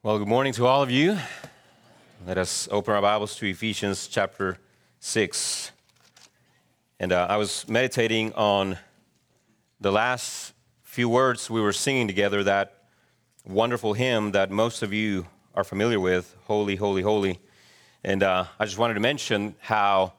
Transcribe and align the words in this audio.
Well, 0.00 0.16
good 0.20 0.28
morning 0.28 0.52
to 0.52 0.66
all 0.68 0.80
of 0.80 0.92
you. 0.92 1.18
Let 2.24 2.38
us 2.38 2.68
open 2.70 2.94
our 2.94 3.02
Bibles 3.02 3.34
to 3.38 3.46
Ephesians 3.46 4.06
chapter 4.06 4.56
6. 5.00 5.72
And 7.00 7.12
uh, 7.12 7.26
I 7.28 7.36
was 7.36 7.68
meditating 7.68 8.32
on 8.34 8.78
the 9.80 9.90
last 9.90 10.54
few 10.84 11.08
words 11.08 11.50
we 11.50 11.60
were 11.60 11.72
singing 11.72 12.06
together, 12.06 12.44
that 12.44 12.84
wonderful 13.44 13.92
hymn 13.92 14.30
that 14.32 14.52
most 14.52 14.84
of 14.84 14.92
you 14.92 15.26
are 15.56 15.64
familiar 15.64 15.98
with 15.98 16.32
Holy, 16.44 16.76
Holy, 16.76 17.02
Holy. 17.02 17.40
And 18.04 18.22
uh, 18.22 18.44
I 18.56 18.66
just 18.66 18.78
wanted 18.78 18.94
to 18.94 19.00
mention 19.00 19.56
how 19.58 20.12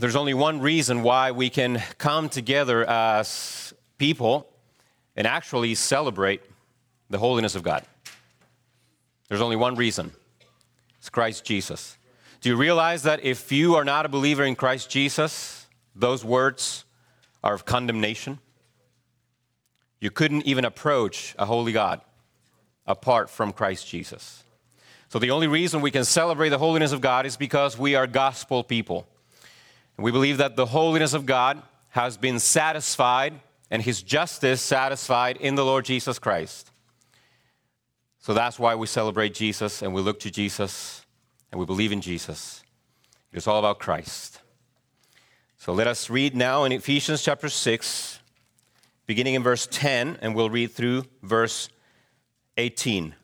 there's 0.00 0.16
only 0.16 0.32
one 0.32 0.60
reason 0.62 1.02
why 1.02 1.32
we 1.32 1.50
can 1.50 1.82
come 1.98 2.30
together 2.30 2.88
as 2.88 3.74
people 3.98 4.48
and 5.14 5.26
actually 5.26 5.74
celebrate 5.74 6.40
the 7.10 7.18
holiness 7.18 7.54
of 7.54 7.62
God. 7.62 7.84
There's 9.34 9.42
only 9.42 9.56
one 9.56 9.74
reason 9.74 10.12
it's 10.96 11.10
Christ 11.10 11.44
Jesus. 11.44 11.98
Do 12.40 12.48
you 12.50 12.54
realize 12.54 13.02
that 13.02 13.24
if 13.24 13.50
you 13.50 13.74
are 13.74 13.84
not 13.84 14.06
a 14.06 14.08
believer 14.08 14.44
in 14.44 14.54
Christ 14.54 14.88
Jesus, 14.88 15.66
those 15.96 16.24
words 16.24 16.84
are 17.42 17.52
of 17.52 17.64
condemnation? 17.64 18.38
You 19.98 20.12
couldn't 20.12 20.46
even 20.46 20.64
approach 20.64 21.34
a 21.36 21.46
holy 21.46 21.72
God 21.72 22.00
apart 22.86 23.28
from 23.28 23.52
Christ 23.52 23.88
Jesus. 23.88 24.44
So, 25.08 25.18
the 25.18 25.32
only 25.32 25.48
reason 25.48 25.80
we 25.80 25.90
can 25.90 26.04
celebrate 26.04 26.50
the 26.50 26.58
holiness 26.58 26.92
of 26.92 27.00
God 27.00 27.26
is 27.26 27.36
because 27.36 27.76
we 27.76 27.96
are 27.96 28.06
gospel 28.06 28.62
people. 28.62 29.04
And 29.96 30.04
we 30.04 30.12
believe 30.12 30.38
that 30.38 30.54
the 30.54 30.66
holiness 30.66 31.12
of 31.12 31.26
God 31.26 31.60
has 31.88 32.16
been 32.16 32.38
satisfied 32.38 33.40
and 33.68 33.82
his 33.82 34.00
justice 34.00 34.62
satisfied 34.62 35.38
in 35.38 35.56
the 35.56 35.64
Lord 35.64 35.86
Jesus 35.86 36.20
Christ. 36.20 36.70
So 38.24 38.32
that's 38.32 38.58
why 38.58 38.74
we 38.74 38.86
celebrate 38.86 39.34
Jesus 39.34 39.82
and 39.82 39.92
we 39.92 40.00
look 40.00 40.18
to 40.20 40.30
Jesus 40.30 41.04
and 41.52 41.60
we 41.60 41.66
believe 41.66 41.92
in 41.92 42.00
Jesus. 42.00 42.62
It 43.30 43.36
is 43.36 43.46
all 43.46 43.58
about 43.58 43.78
Christ. 43.78 44.40
So 45.58 45.74
let 45.74 45.86
us 45.86 46.08
read 46.08 46.34
now 46.34 46.64
in 46.64 46.72
Ephesians 46.72 47.22
chapter 47.22 47.50
6, 47.50 48.20
beginning 49.04 49.34
in 49.34 49.42
verse 49.42 49.68
10, 49.70 50.20
and 50.22 50.34
we'll 50.34 50.48
read 50.48 50.72
through 50.72 51.04
verse 51.22 51.68
18 52.56 53.14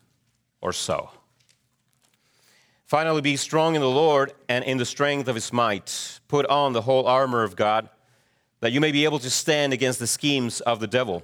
or 0.61 0.71
so. 0.71 1.09
Finally, 2.85 3.21
be 3.21 3.37
strong 3.37 3.73
in 3.73 3.81
the 3.81 3.89
Lord 3.89 4.33
and 4.47 4.63
in 4.63 4.77
the 4.77 4.85
strength 4.85 5.27
of 5.27 5.33
his 5.33 5.51
might. 5.51 6.19
Put 6.27 6.45
on 6.45 6.73
the 6.73 6.83
whole 6.83 7.07
armor 7.07 7.41
of 7.41 7.55
God, 7.55 7.89
that 8.59 8.71
you 8.71 8.79
may 8.79 8.91
be 8.91 9.05
able 9.05 9.17
to 9.17 9.31
stand 9.31 9.73
against 9.73 9.97
the 9.97 10.05
schemes 10.05 10.61
of 10.61 10.79
the 10.79 10.85
devil. 10.85 11.23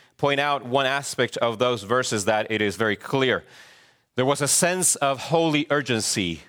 point 0.21 0.39
out 0.39 0.63
one 0.63 0.85
aspect 0.85 1.35
of 1.37 1.57
those 1.57 1.81
verses 1.81 2.25
that 2.25 2.51
it 2.51 2.61
is 2.61 2.75
very 2.75 2.95
clear. 2.95 3.43
There 4.15 4.23
was 4.23 4.39
a 4.39 4.47
sense 4.47 4.95
of 4.97 5.19
holy 5.19 5.65
urgency 5.71 6.41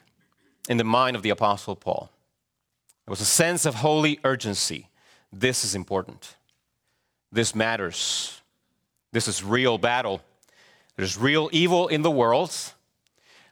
in 0.68 0.76
the 0.76 0.84
mind 0.84 1.16
of 1.16 1.22
the 1.22 1.30
Apostle 1.30 1.74
Paul. 1.74 2.10
There 3.06 3.12
was 3.12 3.22
a 3.22 3.24
sense 3.24 3.64
of 3.64 3.76
holy 3.76 4.20
urgency. 4.24 4.90
This 5.32 5.64
is 5.64 5.74
important. 5.74 6.36
This 7.32 7.54
matters. 7.54 8.42
This 9.10 9.26
is 9.26 9.42
real 9.42 9.78
battle. 9.78 10.20
There's 10.96 11.16
real 11.16 11.48
evil 11.50 11.88
in 11.88 12.02
the 12.02 12.10
world. 12.10 12.54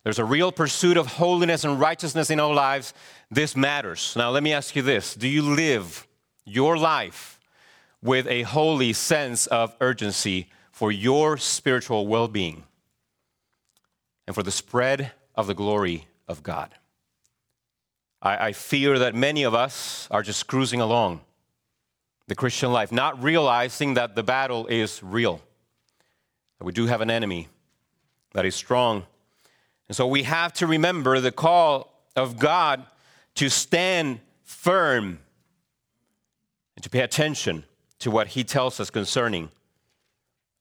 There's 0.05 0.19
a 0.19 0.25
real 0.27 0.53
pursuit 0.53 0.99
of 0.99 1.07
holiness 1.07 1.65
and 1.65 1.81
righteousness 1.81 2.29
in 2.29 2.41
our 2.41 2.53
lives. 2.53 2.93
This 3.31 3.57
matters. 3.57 4.13
Now, 4.19 4.29
let 4.33 4.43
me 4.43 4.53
ask 4.53 4.77
you 4.77 4.83
this 4.83 5.15
Do 5.15 5.27
you 5.27 5.41
live 5.41 6.07
your 6.45 6.77
life 6.77 7.40
with 8.03 8.27
a 8.27 8.43
holy 8.43 8.93
sense 8.93 9.47
of 9.47 9.77
urgency 9.81 10.49
for 10.73 10.91
your 10.91 11.37
spiritual 11.37 12.07
well 12.07 12.29
being 12.29 12.65
and 14.27 14.35
for 14.35 14.43
the 14.43 14.51
spread 14.51 15.13
of 15.35 15.47
the 15.47 15.55
glory 15.55 16.07
of 16.29 16.43
God. 16.43 16.75
I, 18.23 18.49
I, 18.49 18.53
fear 18.53 18.99
that 18.99 19.15
many 19.15 19.43
of 19.43 19.55
us 19.55 20.07
are 20.11 20.23
just 20.23 20.47
cruising 20.47 20.81
along 20.81 21.21
the 22.29 22.35
Christian 22.35 22.73
life, 22.73 22.93
not 22.93 23.23
realizing 23.23 23.95
that 23.95 24.15
the 24.15 24.23
battle 24.23 24.67
is 24.67 25.03
real, 25.03 25.41
that 26.59 26.65
we 26.65 26.73
do 26.73 26.87
have 26.87 27.01
an 27.01 27.11
enemy 27.11 27.49
that 28.33 28.45
is 28.45 28.55
strong. 28.55 29.05
And 29.89 29.97
so 29.97 30.07
we 30.07 30.23
have 30.23 30.53
to 30.55 30.67
remember 30.67 31.19
the 31.19 31.33
call 31.33 31.93
of 32.15 32.39
God 32.39 32.85
to 33.37 33.49
stand 33.49 34.21
firm 34.45 35.19
and 36.77 36.83
to 36.83 36.91
pay 36.91 37.01
attention 37.01 37.65
to 38.01 38.11
what 38.11 38.29
he 38.29 38.45
tells 38.45 38.81
us 38.81 38.91
concerning 38.91 39.51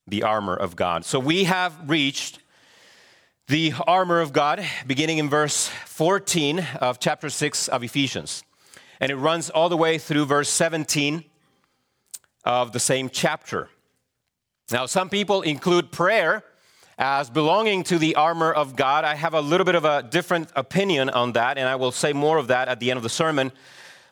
the 0.07 0.23
armor 0.23 0.55
of 0.55 0.75
God. 0.75 1.05
So 1.05 1.19
we 1.19 1.45
have 1.45 1.89
reached 1.89 2.39
the 3.47 3.73
armor 3.87 4.19
of 4.21 4.31
God 4.31 4.63
beginning 4.85 5.17
in 5.17 5.29
verse 5.29 5.67
14 5.85 6.59
of 6.79 6.99
chapter 6.99 7.29
6 7.29 7.67
of 7.67 7.83
Ephesians. 7.83 8.43
And 8.99 9.11
it 9.11 9.15
runs 9.15 9.49
all 9.49 9.69
the 9.69 9.77
way 9.77 9.97
through 9.97 10.25
verse 10.25 10.49
17 10.49 11.23
of 12.43 12.71
the 12.71 12.79
same 12.79 13.09
chapter. 13.09 13.69
Now, 14.71 14.85
some 14.85 15.09
people 15.09 15.41
include 15.41 15.91
prayer 15.91 16.43
as 16.97 17.29
belonging 17.29 17.83
to 17.85 17.97
the 17.97 18.15
armor 18.15 18.51
of 18.51 18.75
God. 18.75 19.05
I 19.05 19.15
have 19.15 19.33
a 19.33 19.41
little 19.41 19.65
bit 19.65 19.75
of 19.75 19.85
a 19.85 20.03
different 20.03 20.49
opinion 20.55 21.09
on 21.09 21.31
that, 21.33 21.57
and 21.57 21.67
I 21.67 21.75
will 21.75 21.91
say 21.91 22.11
more 22.11 22.37
of 22.37 22.47
that 22.47 22.67
at 22.67 22.79
the 22.79 22.91
end 22.91 22.97
of 22.97 23.03
the 23.03 23.09
sermon. 23.09 23.51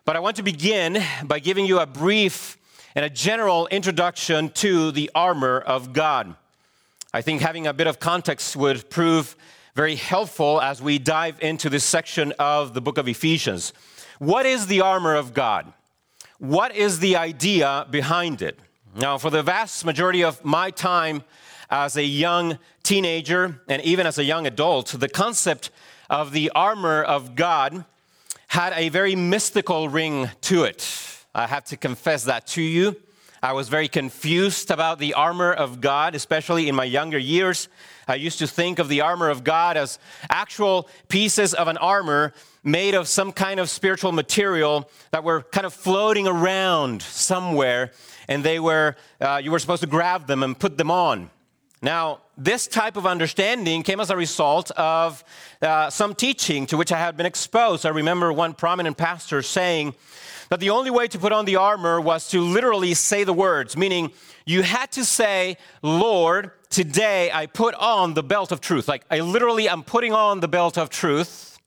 But 0.05 0.15
I 0.15 0.19
want 0.19 0.37
to 0.37 0.43
begin 0.43 1.03
by 1.25 1.39
giving 1.39 1.65
you 1.65 1.79
a 1.79 1.85
brief 1.85 2.57
and 2.95 3.05
a 3.05 3.09
general 3.09 3.67
introduction 3.67 4.49
to 4.49 4.91
the 4.91 5.09
armor 5.13 5.59
of 5.59 5.93
God. 5.93 6.35
I 7.13 7.21
think 7.21 7.41
having 7.41 7.67
a 7.67 7.73
bit 7.73 7.87
of 7.87 7.99
context 7.99 8.55
would 8.55 8.89
prove 8.89 9.35
very 9.75 9.95
helpful 9.95 10.59
as 10.61 10.81
we 10.81 10.99
dive 10.99 11.37
into 11.41 11.69
this 11.69 11.83
section 11.83 12.33
of 12.39 12.73
the 12.73 12.81
book 12.81 12.97
of 12.97 13.07
Ephesians. 13.07 13.73
What 14.19 14.45
is 14.45 14.67
the 14.67 14.81
armor 14.81 15.15
of 15.15 15.33
God? 15.33 15.71
What 16.39 16.75
is 16.75 16.99
the 16.99 17.15
idea 17.15 17.85
behind 17.89 18.41
it? 18.41 18.59
Now, 18.95 19.17
for 19.17 19.29
the 19.29 19.43
vast 19.43 19.85
majority 19.85 20.23
of 20.23 20.43
my 20.43 20.71
time 20.71 21.23
as 21.69 21.97
a 21.97 22.03
young 22.03 22.57
teenager 22.83 23.61
and 23.67 23.81
even 23.83 24.07
as 24.07 24.17
a 24.17 24.23
young 24.23 24.47
adult, 24.47 24.87
the 24.87 25.09
concept 25.09 25.69
of 26.09 26.31
the 26.31 26.51
armor 26.55 27.03
of 27.03 27.35
God 27.35 27.85
had 28.47 28.73
a 28.73 28.89
very 28.89 29.15
mystical 29.15 29.89
ring 29.89 30.29
to 30.41 30.63
it. 30.63 31.16
I 31.37 31.45
have 31.45 31.65
to 31.65 31.77
confess 31.77 32.23
that 32.23 32.47
to 32.47 32.63
you. 32.63 32.95
I 33.43 33.53
was 33.53 33.69
very 33.69 33.87
confused 33.87 34.71
about 34.71 34.97
the 34.97 35.13
armor 35.13 35.53
of 35.53 35.79
God, 35.81 36.15
especially 36.15 36.67
in 36.67 36.73
my 36.73 36.83
younger 36.83 37.19
years. 37.19 37.69
I 38.07 38.15
used 38.15 38.39
to 38.39 38.47
think 38.47 38.79
of 38.79 38.89
the 38.89 39.01
armor 39.01 39.29
of 39.29 39.43
God 39.43 39.77
as 39.77 39.99
actual 40.31 40.89
pieces 41.09 41.53
of 41.53 41.67
an 41.67 41.77
armor 41.77 42.33
made 42.63 42.95
of 42.95 43.07
some 43.07 43.31
kind 43.31 43.59
of 43.59 43.69
spiritual 43.69 44.11
material 44.13 44.89
that 45.11 45.23
were 45.23 45.43
kind 45.43 45.67
of 45.67 45.75
floating 45.75 46.27
around 46.27 47.03
somewhere, 47.03 47.91
and 48.27 48.43
they 48.43 48.59
were 48.59 48.95
uh, 49.21 49.39
you 49.43 49.51
were 49.51 49.59
supposed 49.59 49.83
to 49.83 49.87
grab 49.87 50.25
them 50.25 50.41
and 50.41 50.57
put 50.57 50.75
them 50.75 50.89
on. 50.89 51.29
Now, 51.83 52.21
this 52.35 52.65
type 52.65 52.97
of 52.97 53.05
understanding 53.05 53.83
came 53.83 53.99
as 53.99 54.09
a 54.09 54.17
result 54.17 54.71
of 54.71 55.23
uh, 55.61 55.91
some 55.91 56.15
teaching 56.15 56.65
to 56.65 56.77
which 56.77 56.91
I 56.91 56.97
had 56.97 57.15
been 57.15 57.27
exposed. 57.27 57.85
I 57.85 57.89
remember 57.89 58.33
one 58.33 58.55
prominent 58.55 58.97
pastor 58.97 59.43
saying 59.43 59.93
that 60.49 60.59
the 60.59 60.69
only 60.69 60.89
way 60.91 61.07
to 61.07 61.19
put 61.19 61.31
on 61.31 61.45
the 61.45 61.57
armor 61.57 61.99
was 61.99 62.29
to 62.29 62.41
literally 62.41 62.93
say 62.93 63.23
the 63.23 63.33
words, 63.33 63.75
meaning 63.75 64.11
you 64.45 64.63
had 64.63 64.91
to 64.93 65.03
say, 65.03 65.57
Lord, 65.81 66.51
today 66.69 67.29
I 67.31 67.47
put 67.47 67.75
on 67.75 68.13
the 68.13 68.23
belt 68.23 68.51
of 68.51 68.61
truth. 68.61 68.87
Like 68.87 69.03
I 69.11 69.19
literally 69.19 69.67
am 69.67 69.83
putting 69.83 70.13
on 70.13 70.39
the 70.39 70.47
belt 70.47 70.77
of 70.77 70.89
truth 70.89 71.59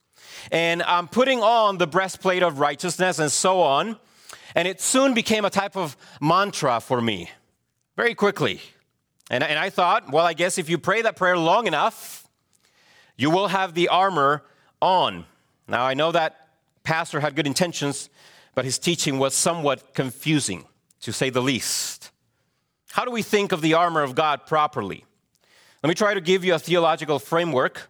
and 0.51 0.83
I'm 0.83 1.09
putting 1.09 1.43
on 1.43 1.79
the 1.79 1.87
breastplate 1.87 2.43
of 2.43 2.59
righteousness 2.59 3.19
and 3.19 3.31
so 3.31 3.61
on. 3.61 3.99
And 4.55 4.67
it 4.67 4.81
soon 4.81 5.15
became 5.15 5.45
a 5.45 5.51
type 5.51 5.77
of 5.77 5.97
mantra 6.21 6.81
for 6.81 7.01
me 7.01 7.31
very 7.97 8.15
quickly. 8.15 8.61
And, 9.31 9.45
and 9.45 9.59
I 9.59 9.71
thought, 9.71 10.11
well, 10.11 10.27
I 10.27 10.33
guess 10.33 10.59
if 10.59 10.69
you 10.69 10.79
pray 10.79 11.03
that 11.03 11.17
prayer 11.17 11.39
long 11.39 11.67
enough, 11.67 12.27
you 13.17 13.31
will 13.31 13.49
have 13.49 13.75
the 13.75 13.89
armor 13.89 14.43
on. 14.81 15.25
Now, 15.69 15.85
I 15.85 15.95
know 15.95 16.11
that 16.11 16.49
pastor 16.83 17.21
had 17.21 17.37
good 17.37 17.47
intentions, 17.47 18.09
but 18.55 18.65
his 18.65 18.79
teaching 18.79 19.19
was 19.19 19.35
somewhat 19.35 19.95
confusing, 19.95 20.65
to 21.01 21.13
say 21.13 21.31
the 21.31 21.43
least. 21.43 22.11
How 22.93 23.05
do 23.05 23.11
we 23.11 23.23
think 23.23 23.53
of 23.53 23.61
the 23.61 23.75
armor 23.75 24.03
of 24.03 24.15
God 24.15 24.47
properly? 24.47 25.05
Let 25.83 25.89
me 25.89 25.95
try 25.95 26.15
to 26.15 26.21
give 26.21 26.45
you 26.45 26.55
a 26.55 26.59
theological 26.59 27.19
framework 27.19 27.89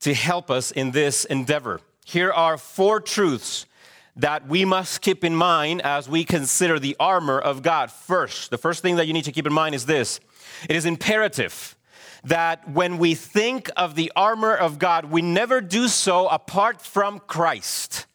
to 0.00 0.14
help 0.14 0.50
us 0.50 0.70
in 0.70 0.90
this 0.90 1.24
endeavor. 1.24 1.80
Here 2.04 2.32
are 2.32 2.58
four 2.58 3.00
truths 3.00 3.66
that 4.16 4.46
we 4.46 4.64
must 4.64 5.00
keep 5.00 5.24
in 5.24 5.34
mind 5.34 5.80
as 5.82 6.08
we 6.08 6.24
consider 6.24 6.78
the 6.78 6.96
armor 7.00 7.38
of 7.38 7.62
God. 7.62 7.90
First, 7.90 8.50
the 8.50 8.58
first 8.58 8.82
thing 8.82 8.96
that 8.96 9.06
you 9.06 9.12
need 9.12 9.24
to 9.24 9.32
keep 9.32 9.46
in 9.46 9.52
mind 9.52 9.74
is 9.74 9.86
this 9.86 10.20
it 10.68 10.76
is 10.76 10.84
imperative 10.84 11.76
that 12.24 12.68
when 12.68 12.98
we 12.98 13.14
think 13.14 13.70
of 13.76 13.94
the 13.94 14.12
armor 14.14 14.54
of 14.54 14.78
God, 14.78 15.06
we 15.06 15.22
never 15.22 15.60
do 15.60 15.88
so 15.88 16.28
apart 16.28 16.80
from 16.80 17.18
Christ. 17.20 18.06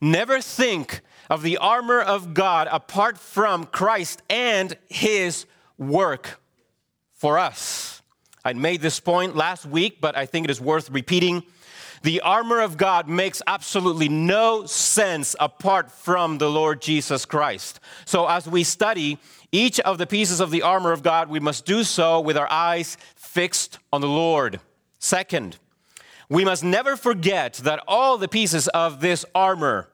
Never 0.00 0.40
think 0.40 1.00
of 1.28 1.42
the 1.42 1.58
armor 1.58 2.00
of 2.00 2.34
God 2.34 2.68
apart 2.70 3.18
from 3.18 3.64
Christ 3.64 4.22
and 4.28 4.76
his 4.88 5.46
work 5.78 6.40
for 7.12 7.38
us. 7.38 8.02
I 8.44 8.52
made 8.52 8.80
this 8.80 9.00
point 9.00 9.34
last 9.34 9.66
week, 9.66 10.00
but 10.00 10.16
I 10.16 10.26
think 10.26 10.44
it 10.44 10.50
is 10.50 10.60
worth 10.60 10.90
repeating. 10.90 11.42
The 12.02 12.20
armor 12.20 12.60
of 12.60 12.76
God 12.76 13.08
makes 13.08 13.42
absolutely 13.46 14.08
no 14.08 14.66
sense 14.66 15.34
apart 15.40 15.90
from 15.90 16.38
the 16.38 16.48
Lord 16.48 16.80
Jesus 16.80 17.24
Christ. 17.24 17.80
So, 18.04 18.28
as 18.28 18.46
we 18.46 18.62
study 18.62 19.18
each 19.50 19.80
of 19.80 19.98
the 19.98 20.06
pieces 20.06 20.38
of 20.40 20.50
the 20.50 20.62
armor 20.62 20.92
of 20.92 21.02
God, 21.02 21.28
we 21.28 21.40
must 21.40 21.64
do 21.64 21.82
so 21.82 22.20
with 22.20 22.36
our 22.36 22.50
eyes 22.50 22.96
fixed 23.16 23.78
on 23.92 24.00
the 24.00 24.08
Lord. 24.08 24.60
Second, 24.98 25.58
we 26.28 26.44
must 26.44 26.64
never 26.64 26.96
forget 26.96 27.54
that 27.54 27.82
all 27.86 28.18
the 28.18 28.28
pieces 28.28 28.68
of 28.68 29.00
this 29.00 29.24
armor 29.34 29.88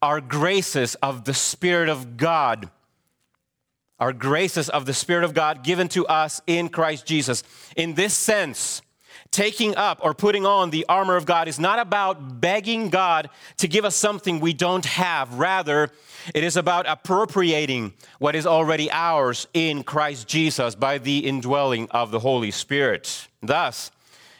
are 0.00 0.20
graces 0.20 0.94
of 0.96 1.24
the 1.24 1.34
Spirit 1.34 1.88
of 1.88 2.16
God. 2.16 2.70
Are 3.98 4.12
graces 4.12 4.68
of 4.68 4.86
the 4.86 4.92
Spirit 4.92 5.24
of 5.24 5.34
God 5.34 5.64
given 5.64 5.88
to 5.88 6.06
us 6.06 6.40
in 6.46 6.68
Christ 6.68 7.06
Jesus. 7.06 7.42
In 7.76 7.94
this 7.94 8.12
sense, 8.14 8.82
taking 9.30 9.74
up 9.76 10.00
or 10.02 10.14
putting 10.14 10.44
on 10.46 10.70
the 10.70 10.84
armor 10.88 11.16
of 11.16 11.26
God 11.26 11.48
is 11.48 11.58
not 11.58 11.78
about 11.78 12.40
begging 12.40 12.90
God 12.90 13.30
to 13.56 13.68
give 13.68 13.84
us 13.84 13.96
something 13.96 14.40
we 14.40 14.52
don't 14.52 14.84
have. 14.84 15.34
Rather, 15.34 15.90
it 16.34 16.44
is 16.44 16.56
about 16.56 16.86
appropriating 16.86 17.94
what 18.18 18.36
is 18.36 18.46
already 18.46 18.90
ours 18.90 19.46
in 19.54 19.82
Christ 19.82 20.28
Jesus 20.28 20.74
by 20.74 20.98
the 20.98 21.26
indwelling 21.26 21.88
of 21.90 22.10
the 22.10 22.20
Holy 22.20 22.50
Spirit. 22.50 23.28
Thus, 23.42 23.90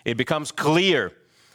it 0.04 0.16
becomes 0.16 0.52
clear 0.52 1.12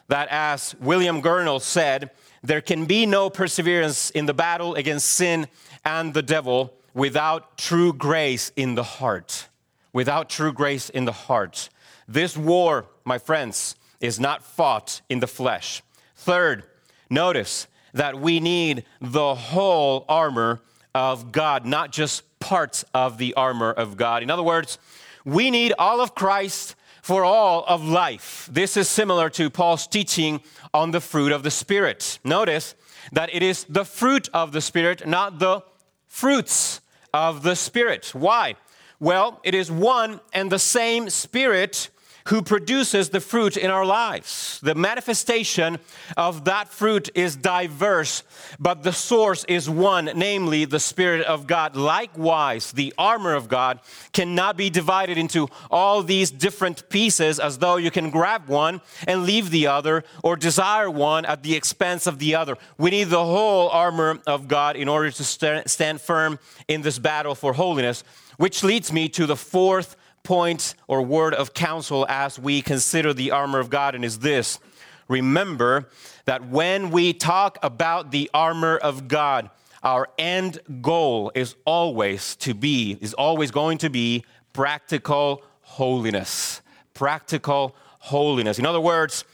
that, 0.10 0.28
as 0.30 0.76
William 0.80 1.22
Gurnall 1.22 1.62
said, 1.62 2.12
there 2.44 2.62
can 2.62 2.86
be 2.86 3.06
no 3.06 3.30
perseverance 3.30 4.10
in 4.12 4.26
the 4.26 4.34
battle 4.34 4.76
against 4.76 5.08
sin 5.08 5.48
and 5.86 6.14
the 6.14 6.22
devil 6.22 6.74
without 6.94 7.58
true 7.58 7.94
grace 7.94 8.52
in 8.56 8.76
the 8.76 8.84
heart. 8.84 9.48
Without 9.94 10.30
true 10.30 10.54
grace 10.54 10.90
in 10.90 11.06
the 11.06 11.12
heart. 11.12 11.70
This 12.08 12.36
war, 12.36 12.86
my 13.06 13.18
friends, 13.18 13.76
is 14.00 14.20
not 14.20 14.44
fought 14.44 15.02
in 15.10 15.20
the 15.20 15.28
flesh. 15.28 15.82
Third, 16.16 16.64
notice 17.10 17.68
that 17.94 18.20
we 18.20 18.40
need 18.40 18.86
the 19.02 19.36
whole 19.36 20.06
armor 20.08 20.62
of 20.94 21.32
God, 21.32 21.66
not 21.66 21.92
just 21.92 22.24
parts 22.40 22.84
of 22.94 23.18
the 23.18 23.34
armor 23.36 23.72
of 23.72 23.98
God. 23.98 24.24
In 24.24 24.32
other 24.32 24.44
words, 24.44 24.80
we 25.26 25.52
need 25.52 25.74
all 25.78 26.02
of 26.02 26.16
Christ 26.16 26.76
for 27.10 27.26
all 27.26 27.66
of 27.68 27.84
life. 27.84 28.48
This 28.52 28.78
is 28.78 28.88
similar 28.88 29.32
to 29.32 29.50
Paul's 29.50 29.88
teaching 29.88 30.42
on 30.76 30.92
the 30.92 31.02
fruit 31.02 31.32
of 31.32 31.42
the 31.42 31.50
Spirit. 31.50 32.20
Notice 32.24 32.76
that 33.12 33.34
it 33.34 33.42
is 33.42 33.64
the 33.64 33.84
fruit 33.84 34.30
of 34.32 34.52
the 34.52 34.62
Spirit, 34.62 35.08
not 35.08 35.40
the 35.40 35.64
fruits 36.06 36.82
of 37.12 37.42
the 37.42 37.56
Spirit. 37.56 38.12
Why? 38.14 38.58
Well, 39.00 39.40
it 39.44 39.56
is 39.56 39.72
one 39.72 40.20
and 40.34 40.52
the 40.52 40.60
same 40.60 41.10
Spirit 41.10 41.90
who 42.30 42.44
produces 42.44 43.10
the 43.10 43.20
fruit 43.20 43.58
in 43.58 43.72
our 43.72 43.86
lives. 43.86 44.60
The 44.62 44.76
manifestation 44.76 45.80
of 46.16 46.46
that 46.46 46.70
fruit 46.70 47.10
is 47.16 47.36
diverse, 47.36 48.22
but 48.60 48.84
the 48.84 48.94
source 48.94 49.44
is 49.46 49.68
one, 49.68 50.12
namely 50.16 50.66
the 50.66 50.80
Spirit 50.80 51.26
of 51.26 51.48
God. 51.48 51.76
Likewise, 51.76 52.72
the 52.72 52.94
armor 53.00 53.34
of 53.34 53.50
God 53.50 53.80
cannot 54.14 54.58
be 54.58 54.70
divided 54.70 55.18
into 55.18 55.48
all 55.72 56.04
these 56.04 56.30
different 56.30 56.88
pieces 56.90 57.40
as 57.40 57.58
though 57.58 57.78
you 57.78 57.90
can 57.90 58.12
grab 58.12 58.48
one 58.48 58.82
and 59.08 59.24
leave 59.24 59.50
the 59.50 59.66
other 59.66 60.04
or 60.24 60.36
desire 60.36 60.90
one 60.90 61.26
at 61.26 61.42
the 61.42 61.56
expense 61.56 62.06
of 62.06 62.20
the 62.20 62.36
other. 62.36 62.58
We 62.78 62.92
need 62.92 63.06
the 63.06 63.26
whole 63.26 63.70
armor 63.70 64.20
of 64.28 64.48
God 64.48 64.76
in 64.76 64.88
order 64.88 65.10
to 65.10 65.24
stand 65.24 66.00
firm 66.00 66.38
in 66.68 66.84
this 66.84 67.00
battle 67.00 67.34
for 67.34 67.54
holiness, 67.54 68.04
which 68.38 68.64
leads 68.64 68.94
me 68.94 69.10
to 69.10 69.26
the 69.26 69.36
fourth 69.36 69.96
point 70.30 70.76
or 70.88 71.02
word 71.02 71.34
of 71.34 71.56
counsel 71.56 72.06
as 72.08 72.38
we 72.38 72.62
consider 72.62 73.16
the 73.16 73.32
armor 73.32 73.58
of 73.58 73.72
God, 73.72 73.96
and 73.96 74.06
is 74.06 74.20
this 74.20 74.60
remember 75.08 75.90
that 76.26 76.48
when 76.48 76.92
we 76.92 77.14
talk 77.14 77.58
about 77.64 78.12
the 78.12 78.30
armor 78.32 78.78
of 78.78 79.08
God, 79.08 79.50
our 79.82 80.08
end 80.20 80.60
goal 80.84 81.32
is 81.34 81.56
always 81.66 82.36
to 82.36 82.54
be, 82.54 82.96
is 83.02 83.16
always 83.16 83.50
going 83.50 83.80
to 83.80 83.90
be 83.90 84.24
practical 84.54 85.42
holiness. 85.62 86.62
Practical 86.94 87.76
holiness. 87.98 88.60
In 88.60 88.68
other 88.68 88.82
words, 88.82 89.26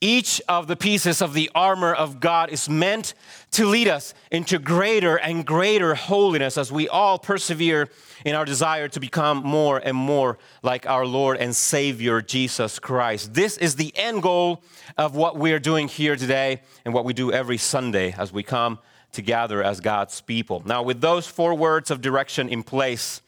each 0.00 0.40
of 0.48 0.66
the 0.66 0.76
pieces 0.76 1.22
of 1.22 1.32
the 1.32 1.50
armor 1.54 1.94
of 1.94 2.20
God 2.20 2.50
is 2.50 2.68
meant 2.68 3.14
to 3.52 3.66
lead 3.66 3.88
us 3.88 4.12
into 4.30 4.58
greater 4.58 5.16
and 5.16 5.46
greater 5.46 5.94
holiness 5.94 6.58
as 6.58 6.70
we 6.70 6.88
all 6.88 7.18
persevere 7.18 7.88
in 8.24 8.34
our 8.34 8.44
desire 8.44 8.88
to 8.88 9.00
become 9.00 9.38
more 9.38 9.78
and 9.78 9.96
more 9.96 10.38
like 10.62 10.86
our 10.86 11.06
Lord 11.06 11.38
and 11.38 11.56
Savior 11.56 12.20
Jesus 12.20 12.78
Christ. 12.78 13.32
This 13.32 13.56
is 13.56 13.76
the 13.76 13.96
end 13.96 14.22
goal 14.22 14.62
of 14.98 15.16
what 15.16 15.38
we 15.38 15.52
are 15.52 15.58
doing 15.58 15.88
here 15.88 16.16
today 16.16 16.60
and 16.84 16.92
what 16.92 17.04
we 17.04 17.14
do 17.14 17.32
every 17.32 17.58
Sunday 17.58 18.14
as 18.18 18.32
we 18.32 18.42
come 18.42 18.78
together 19.12 19.62
as 19.62 19.80
God's 19.80 20.20
people. 20.20 20.62
Now, 20.66 20.82
with 20.82 21.00
those 21.00 21.26
four 21.26 21.54
words 21.54 21.90
of 21.90 22.00
direction 22.00 22.48
in 22.48 22.62
place, 22.62 23.22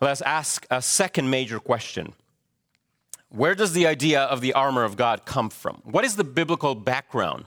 let's 0.00 0.20
ask 0.20 0.66
a 0.70 0.80
second 0.82 1.30
major 1.30 1.58
question 1.58 2.12
where 3.32 3.54
does 3.54 3.72
the 3.72 3.86
idea 3.86 4.22
of 4.22 4.42
the 4.42 4.52
armor 4.52 4.84
of 4.84 4.96
God 4.96 5.24
come 5.24 5.48
from? 5.48 5.80
What 5.84 6.04
is 6.04 6.16
the 6.16 6.24
biblical 6.24 6.74
background 6.74 7.46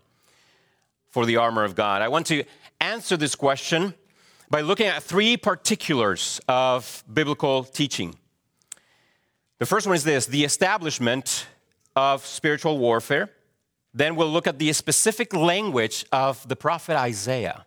for 1.12 1.26
the 1.26 1.38
armor 1.38 1.64
of 1.64 1.76
God? 1.76 2.02
I 2.02 2.08
want 2.08 2.26
to 2.28 2.44
answer 2.82 3.16
this 3.16 3.36
question 3.36 3.94
by 4.50 4.62
looking 4.62 4.88
at 4.88 5.04
three 5.04 5.38
particulars 5.38 6.42
of 6.48 7.04
biblical 7.12 7.64
teaching. 7.64 8.16
The 9.60 9.68
first 9.68 9.86
one 9.86 9.96
is 9.96 10.04
this 10.04 10.26
the 10.26 10.44
establishment 10.44 11.46
of 11.96 12.26
spiritual 12.26 12.80
warfare. 12.80 13.30
Then 13.94 14.16
we'll 14.16 14.32
look 14.32 14.48
at 14.48 14.60
the 14.60 14.74
specific 14.74 15.34
language 15.34 16.04
of 16.12 16.46
the 16.48 16.56
prophet 16.56 16.98
Isaiah. 16.98 17.66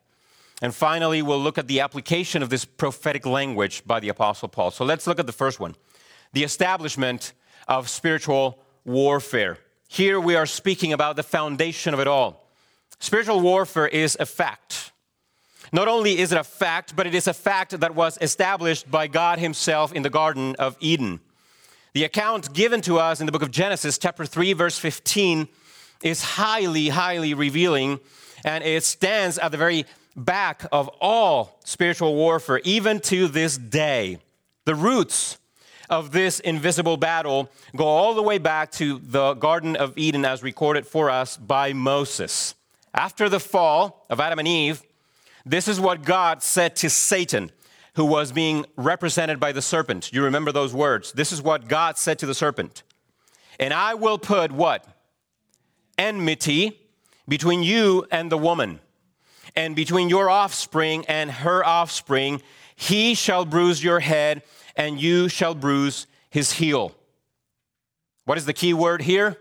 And 0.61 0.75
finally, 0.75 1.23
we'll 1.23 1.41
look 1.41 1.57
at 1.57 1.69
the 1.69 1.81
application 1.81 2.43
of 2.43 2.51
this 2.51 2.65
prophetic 2.65 3.25
language 3.25 3.85
by 3.87 4.01
the 4.01 4.09
Apostle 4.09 4.49
Paul. 4.49 4.73
So 4.73 4.85
let's 4.85 5.07
look 5.07 5.21
at 5.21 5.27
the 5.27 5.33
first 5.33 5.61
one 5.61 5.77
the 6.33 6.43
establishment 6.43 7.33
of 7.69 7.89
spiritual 7.89 8.59
warfare. 8.85 9.59
Here 9.89 10.19
we 10.19 10.35
are 10.35 10.47
speaking 10.47 10.93
about 10.93 11.17
the 11.17 11.23
foundation 11.23 11.95
of 11.95 12.01
it 12.01 12.07
all. 12.07 12.49
Spiritual 12.99 13.41
warfare 13.41 13.87
is 13.87 14.17
a 14.19 14.27
fact. 14.27 14.93
Not 15.73 15.87
only 15.87 16.19
is 16.19 16.33
it 16.33 16.39
a 16.39 16.45
fact, 16.45 16.97
but 16.97 17.07
it 17.07 17.15
is 17.15 17.27
a 17.27 17.35
fact 17.35 17.79
that 17.79 17.95
was 17.95 18.19
established 18.21 18.91
by 18.91 19.07
God 19.07 19.39
Himself 19.39 19.93
in 19.93 20.03
the 20.03 20.11
Garden 20.11 20.57
of 20.59 20.77
Eden. 20.81 21.21
The 21.93 22.05
account 22.05 22.53
given 22.55 22.81
to 22.83 22.99
us 22.99 23.21
in 23.21 23.27
the 23.27 23.33
book 23.33 23.43
of 23.43 23.51
Genesis, 23.51 23.99
chapter 23.99 24.25
3, 24.25 24.53
verse 24.55 24.79
15, 24.79 25.49
is 26.03 26.23
highly, 26.23 26.89
highly 26.89 27.35
revealing, 27.35 28.01
and 28.45 28.65
it 28.65 28.85
stands 28.85 29.39
at 29.39 29.51
the 29.51 29.59
very 29.59 29.85
back 30.17 30.65
of 30.73 30.89
all 31.01 31.59
spiritual 31.65 32.15
warfare, 32.15 32.61
even 32.65 33.01
to 33.01 33.29
this 33.29 33.59
day. 33.59 34.19
The 34.65 34.75
roots 34.75 35.39
of 35.91 36.11
this 36.13 36.41
invisible 36.41 36.97
battle 36.97 37.51
go 37.77 37.87
all 37.87 38.15
the 38.15 38.23
way 38.23 38.39
back 38.39 38.71
to 38.73 38.99
the 38.99 39.35
Garden 39.35 39.77
of 39.77 39.97
Eden 39.97 40.25
as 40.25 40.43
recorded 40.43 40.87
for 40.87 41.11
us 41.11 41.37
by 41.37 41.73
Moses. 41.73 42.55
After 42.95 43.29
the 43.29 43.41
fall 43.41 44.07
of 44.11 44.21
Adam 44.21 44.39
and 44.39 44.49
Eve, 44.49 44.83
This 45.49 45.67
is 45.67 45.81
what 45.81 46.05
God 46.05 46.43
said 46.43 46.77
to 46.77 46.91
Satan, 46.91 47.51
who 47.95 48.05
was 48.05 48.33
being 48.33 48.67
represented 48.77 49.41
by 49.41 49.53
the 49.53 49.63
serpent. 49.63 50.13
You 50.13 50.23
remember 50.23 50.53
those 50.53 50.75
words. 50.75 51.13
This 51.13 51.33
is 51.33 51.41
what 51.41 51.69
God 51.69 51.97
said 51.97 52.19
to 52.19 52.27
the 52.27 52.35
serpent. 52.35 52.83
And 53.59 53.73
I 53.73 53.95
will 53.95 54.19
put 54.19 54.53
what? 54.53 54.87
Enmity 55.97 56.79
between 57.27 57.63
you 57.63 58.07
and 58.11 58.31
the 58.31 58.37
woman, 58.37 58.81
and 59.57 59.75
between 59.75 60.11
your 60.11 60.29
offspring 60.29 61.07
and 61.07 61.31
her 61.31 61.65
offspring. 61.65 62.43
He 62.77 63.15
shall 63.15 63.47
bruise 63.47 63.83
your 63.83 64.01
head, 64.01 64.43
and 64.79 65.01
you 65.01 65.29
shall 65.29 65.55
bruise 65.55 66.07
his 66.31 66.53
heel. 66.53 66.95
What 68.25 68.39
is 68.39 68.47
the 68.47 68.53
key 68.55 68.73
word 68.73 69.03
here? 69.03 69.37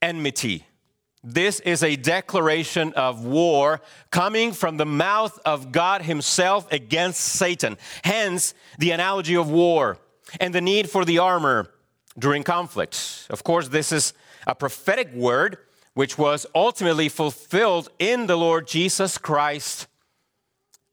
Enmity. 0.00 0.64
This 1.24 1.60
is 1.60 1.84
a 1.84 1.94
declaration 1.94 2.92
of 2.94 3.24
war 3.24 3.80
coming 4.10 4.50
from 4.52 4.76
the 4.76 4.86
mouth 4.86 5.38
of 5.44 5.70
God 5.70 6.02
Himself 6.02 6.70
against 6.72 7.20
Satan. 7.20 7.78
Hence, 8.02 8.54
the 8.78 8.90
analogy 8.90 9.36
of 9.36 9.48
war 9.48 9.98
and 10.40 10.52
the 10.52 10.60
need 10.60 10.90
for 10.90 11.04
the 11.04 11.18
armor 11.18 11.70
during 12.18 12.42
conflict. 12.42 13.28
Of 13.30 13.44
course, 13.44 13.68
this 13.68 13.92
is 13.92 14.14
a 14.48 14.54
prophetic 14.56 15.12
word 15.12 15.58
which 15.94 16.18
was 16.18 16.46
ultimately 16.54 17.08
fulfilled 17.08 17.88
in 18.00 18.26
the 18.26 18.36
Lord 18.36 18.66
Jesus 18.66 19.16
Christ. 19.16 19.86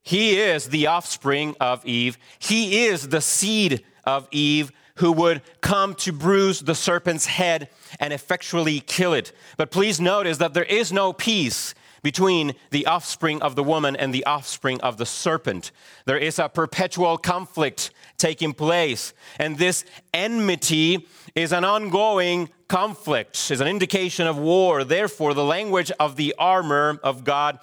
He 0.10 0.40
is 0.40 0.70
the 0.70 0.88
offspring 0.88 1.56
of 1.60 1.86
Eve, 1.86 2.18
He 2.40 2.88
is 2.88 3.10
the 3.10 3.22
seed 3.22 3.86
of 4.06 4.28
Eve 4.32 4.72
who 4.96 5.12
would 5.12 5.44
come 5.62 5.94
to 5.94 6.12
bruise 6.12 6.62
the 6.62 6.74
serpent's 6.74 7.28
head 7.28 7.70
and 8.00 8.12
effectually 8.12 8.80
kill 8.80 9.14
it. 9.14 9.32
But 9.56 9.70
please 9.70 10.02
notice 10.02 10.40
that 10.40 10.56
there 10.56 10.64
is 10.64 10.92
no 10.92 11.14
peace 11.14 11.76
between 12.02 12.56
the 12.72 12.88
offspring 12.88 13.40
of 13.44 13.56
the 13.56 13.64
woman 13.64 13.96
and 13.96 14.12
the 14.12 14.26
offspring 14.26 14.82
of 14.82 14.98
the 14.98 15.06
serpent. 15.06 15.72
There 16.06 16.18
is 16.18 16.40
a 16.40 16.50
perpetual 16.50 17.20
conflict 17.20 17.92
taking 18.18 18.54
place. 18.54 19.14
And 19.38 19.60
this 19.60 19.86
enmity 20.12 21.08
is 21.36 21.54
an 21.54 21.64
ongoing 21.64 22.50
conflict, 22.68 23.52
is 23.52 23.62
an 23.62 23.68
indication 23.68 24.26
of 24.26 24.40
war. 24.40 24.84
Therefore, 24.84 25.36
the 25.36 25.46
language 25.46 25.92
of 26.00 26.16
the 26.16 26.34
armor 26.40 27.00
of 27.04 27.24
God 27.24 27.60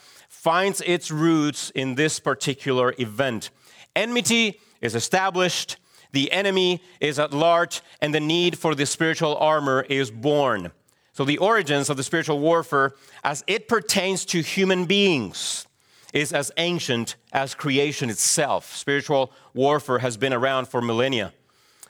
finds 0.47 0.81
its 0.83 1.11
roots 1.11 1.71
in 1.71 1.97
this 1.97 2.21
particular 2.21 2.95
event. 2.99 3.51
Enmity 3.97 4.61
is 4.81 4.95
established 4.95 5.77
the 6.13 6.31
enemy 6.31 6.81
is 7.01 7.19
at 7.19 7.33
large, 7.33 7.83
and 8.01 8.15
the 8.15 8.21
need 8.21 8.57
for 8.57 8.73
the 8.77 8.87
spiritual 8.87 9.37
armor 9.39 9.85
is 9.89 10.09
born. 10.09 10.71
So, 11.15 11.25
the 11.25 11.39
origins 11.39 11.91
of 11.91 11.97
the 11.97 12.05
spiritual 12.05 12.39
warfare, 12.39 12.93
as 13.25 13.43
it 13.49 13.67
pertains 13.67 14.25
to 14.27 14.41
human 14.41 14.85
beings, 14.85 15.67
is 16.13 16.33
as 16.33 16.53
ancient 16.59 17.17
as 17.33 17.57
creation 17.57 18.09
itself. 18.09 18.73
Spiritual 18.73 19.33
warfare 19.53 19.99
has 19.99 20.17
been 20.17 20.33
around 20.33 20.69
for 20.69 20.81
millennia. 20.81 21.33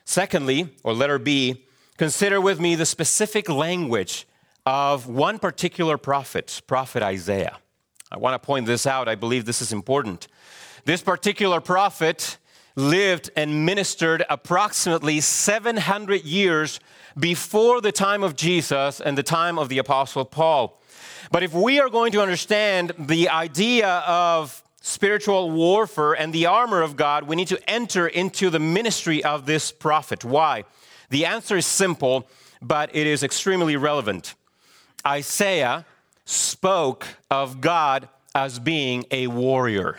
Secondly, 0.06 0.74
or 0.82 0.94
letter 0.94 1.18
B, 1.18 1.66
consider 1.98 2.40
with 2.40 2.58
me 2.58 2.74
the 2.74 2.86
specific 2.86 3.50
language 3.50 4.26
of 4.64 5.06
one 5.06 5.38
particular 5.38 5.98
prophet, 5.98 6.62
Prophet 6.66 7.02
Isaiah. 7.02 7.58
I 8.10 8.18
want 8.18 8.40
to 8.40 8.44
point 8.44 8.66
this 8.66 8.86
out. 8.86 9.08
I 9.08 9.14
believe 9.14 9.44
this 9.44 9.60
is 9.60 9.72
important. 9.72 10.28
This 10.84 11.02
particular 11.02 11.60
prophet 11.60 12.38
lived 12.76 13.30
and 13.34 13.66
ministered 13.66 14.24
approximately 14.30 15.20
700 15.20 16.24
years 16.24 16.78
before 17.18 17.80
the 17.80 17.90
time 17.90 18.22
of 18.22 18.36
Jesus 18.36 19.00
and 19.00 19.18
the 19.18 19.22
time 19.22 19.58
of 19.58 19.68
the 19.68 19.78
Apostle 19.78 20.24
Paul. 20.24 20.80
But 21.32 21.42
if 21.42 21.52
we 21.52 21.80
are 21.80 21.88
going 21.88 22.12
to 22.12 22.22
understand 22.22 22.92
the 22.98 23.28
idea 23.30 23.88
of 23.88 24.62
spiritual 24.80 25.50
warfare 25.50 26.12
and 26.12 26.32
the 26.32 26.46
armor 26.46 26.82
of 26.82 26.96
God, 26.96 27.24
we 27.24 27.34
need 27.34 27.48
to 27.48 27.70
enter 27.70 28.06
into 28.06 28.50
the 28.50 28.60
ministry 28.60 29.24
of 29.24 29.46
this 29.46 29.72
prophet. 29.72 30.24
Why? 30.24 30.64
The 31.10 31.26
answer 31.26 31.56
is 31.56 31.66
simple, 31.66 32.28
but 32.62 32.94
it 32.94 33.06
is 33.06 33.24
extremely 33.24 33.76
relevant. 33.76 34.34
Isaiah 35.04 35.86
spoke 36.26 37.06
of 37.30 37.62
God 37.62 38.10
as 38.34 38.58
being 38.58 39.06
a 39.10 39.28
warrior. 39.28 39.98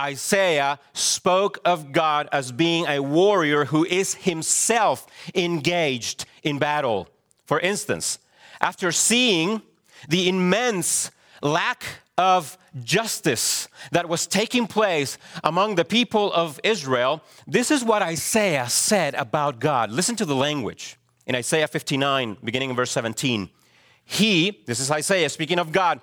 Isaiah 0.00 0.78
spoke 0.92 1.58
of 1.64 1.92
God 1.92 2.28
as 2.32 2.52
being 2.52 2.86
a 2.86 3.00
warrior 3.00 3.66
who 3.66 3.84
is 3.84 4.14
himself 4.14 5.06
engaged 5.34 6.24
in 6.42 6.58
battle. 6.58 7.08
For 7.44 7.58
instance, 7.60 8.18
after 8.60 8.92
seeing 8.92 9.62
the 10.08 10.28
immense 10.28 11.10
lack 11.42 11.84
of 12.16 12.56
justice 12.82 13.68
that 13.90 14.08
was 14.08 14.26
taking 14.26 14.66
place 14.66 15.18
among 15.42 15.74
the 15.74 15.84
people 15.84 16.32
of 16.32 16.60
Israel, 16.62 17.22
this 17.46 17.70
is 17.70 17.84
what 17.84 18.02
Isaiah 18.02 18.68
said 18.68 19.14
about 19.14 19.58
God. 19.58 19.90
Listen 19.90 20.16
to 20.16 20.24
the 20.24 20.36
language 20.36 20.96
in 21.26 21.34
Isaiah 21.34 21.68
59, 21.68 22.38
beginning 22.42 22.70
in 22.70 22.76
verse 22.76 22.90
17. 22.92 23.50
He, 24.04 24.62
this 24.66 24.80
is 24.80 24.90
Isaiah 24.90 25.28
speaking 25.28 25.58
of 25.58 25.72
God, 25.72 26.00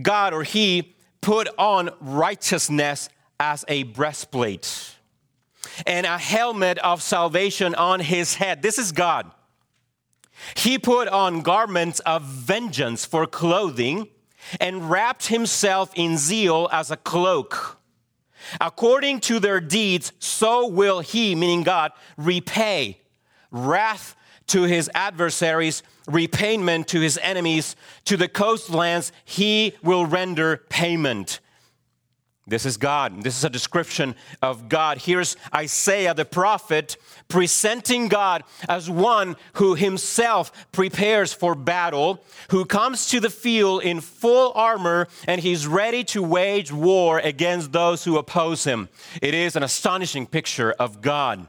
God 0.00 0.34
or 0.34 0.42
He 0.42 0.96
put 1.20 1.48
on 1.58 1.90
righteousness 2.00 3.08
as 3.38 3.64
a 3.68 3.82
breastplate 3.84 4.96
and 5.86 6.06
a 6.06 6.18
helmet 6.18 6.78
of 6.78 7.02
salvation 7.02 7.74
on 7.74 8.00
his 8.00 8.36
head. 8.36 8.62
This 8.62 8.78
is 8.78 8.92
God. 8.92 9.30
He 10.54 10.78
put 10.78 11.08
on 11.08 11.42
garments 11.42 12.00
of 12.00 12.22
vengeance 12.22 13.04
for 13.04 13.26
clothing 13.26 14.08
and 14.60 14.90
wrapped 14.90 15.26
himself 15.26 15.90
in 15.94 16.18
zeal 16.18 16.68
as 16.72 16.90
a 16.90 16.96
cloak. 16.96 17.78
According 18.60 19.20
to 19.20 19.40
their 19.40 19.60
deeds, 19.60 20.12
so 20.18 20.68
will 20.68 21.00
he, 21.00 21.34
meaning 21.34 21.62
God, 21.62 21.92
repay 22.16 23.00
wrath 23.50 24.15
to 24.48 24.62
his 24.62 24.90
adversaries, 24.94 25.82
repayment 26.06 26.88
to 26.88 27.00
his 27.00 27.18
enemies. 27.22 27.76
To 28.06 28.16
the 28.16 28.28
coastlands, 28.28 29.12
he 29.24 29.74
will 29.82 30.06
render 30.06 30.58
payment. 30.68 31.40
This 32.48 32.64
is 32.64 32.76
God. 32.76 33.24
This 33.24 33.36
is 33.36 33.42
a 33.42 33.50
description 33.50 34.14
of 34.40 34.68
God. 34.68 34.98
Here's 34.98 35.36
Isaiah 35.52 36.14
the 36.14 36.24
prophet 36.24 36.96
presenting 37.26 38.06
God 38.06 38.44
as 38.68 38.88
one 38.88 39.34
who 39.54 39.74
himself 39.74 40.52
prepares 40.70 41.32
for 41.32 41.56
battle, 41.56 42.22
who 42.50 42.64
comes 42.64 43.08
to 43.08 43.18
the 43.18 43.30
field 43.30 43.82
in 43.82 44.00
full 44.00 44.52
armor, 44.54 45.08
and 45.26 45.40
he's 45.40 45.66
ready 45.66 46.04
to 46.04 46.22
wage 46.22 46.70
war 46.70 47.18
against 47.18 47.72
those 47.72 48.04
who 48.04 48.16
oppose 48.16 48.62
him. 48.62 48.90
It 49.20 49.34
is 49.34 49.56
an 49.56 49.64
astonishing 49.64 50.28
picture 50.28 50.70
of 50.70 51.00
God. 51.00 51.48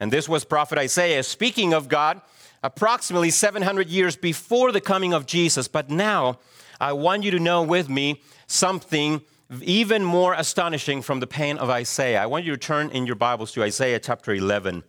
And 0.00 0.12
this 0.12 0.28
was 0.28 0.44
prophet 0.44 0.78
Isaiah 0.78 1.22
speaking 1.22 1.72
of 1.72 1.88
God 1.88 2.20
approximately 2.62 3.30
700 3.30 3.88
years 3.88 4.16
before 4.16 4.72
the 4.72 4.80
coming 4.80 5.12
of 5.12 5.26
Jesus. 5.26 5.68
But 5.68 5.90
now 5.90 6.38
I 6.80 6.92
want 6.92 7.22
you 7.22 7.30
to 7.32 7.38
know 7.38 7.62
with 7.62 7.88
me 7.88 8.22
something 8.46 9.20
even 9.62 10.02
more 10.02 10.34
astonishing 10.34 11.02
from 11.02 11.20
the 11.20 11.26
pain 11.26 11.58
of 11.58 11.70
Isaiah. 11.70 12.22
I 12.22 12.26
want 12.26 12.44
you 12.44 12.52
to 12.52 12.58
turn 12.58 12.90
in 12.90 13.06
your 13.06 13.16
Bibles 13.16 13.52
to 13.52 13.62
Isaiah 13.62 13.98
chapter 13.98 14.32
11. 14.32 14.82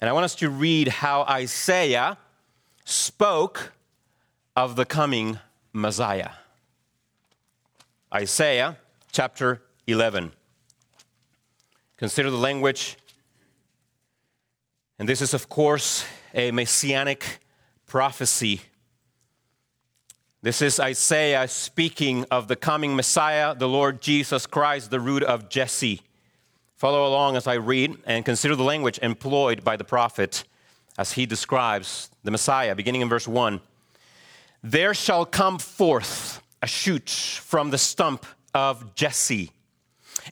And 0.00 0.10
I 0.10 0.12
want 0.12 0.24
us 0.24 0.34
to 0.36 0.50
read 0.50 0.88
how 0.88 1.22
Isaiah 1.22 2.18
spoke 2.84 3.72
of 4.54 4.76
the 4.76 4.84
coming 4.84 5.38
Messiah. 5.72 6.30
Isaiah 8.12 8.76
chapter 9.10 9.62
11. 9.86 10.32
Consider 11.96 12.30
the 12.30 12.36
language. 12.36 12.96
And 14.98 15.08
this 15.08 15.20
is, 15.20 15.34
of 15.34 15.48
course, 15.48 16.04
a 16.34 16.50
messianic 16.50 17.40
prophecy 17.86 18.60
this 20.44 20.60
is 20.60 20.78
Isaiah 20.78 21.48
speaking 21.48 22.26
of 22.30 22.48
the 22.48 22.54
coming 22.54 22.94
Messiah, 22.94 23.54
the 23.54 23.66
Lord 23.66 24.02
Jesus 24.02 24.44
Christ, 24.44 24.90
the 24.90 25.00
root 25.00 25.22
of 25.22 25.48
Jesse. 25.48 26.02
Follow 26.76 27.06
along 27.06 27.36
as 27.36 27.46
I 27.46 27.54
read 27.54 27.96
and 28.04 28.26
consider 28.26 28.54
the 28.54 28.62
language 28.62 28.98
employed 29.00 29.64
by 29.64 29.78
the 29.78 29.84
prophet 29.84 30.44
as 30.98 31.12
he 31.12 31.24
describes 31.24 32.10
the 32.24 32.30
Messiah, 32.30 32.74
beginning 32.74 33.00
in 33.00 33.08
verse 33.08 33.26
1. 33.26 33.58
There 34.62 34.92
shall 34.92 35.24
come 35.24 35.58
forth 35.58 36.42
a 36.60 36.66
shoot 36.66 37.08
from 37.08 37.70
the 37.70 37.78
stump 37.78 38.26
of 38.52 38.94
Jesse, 38.94 39.50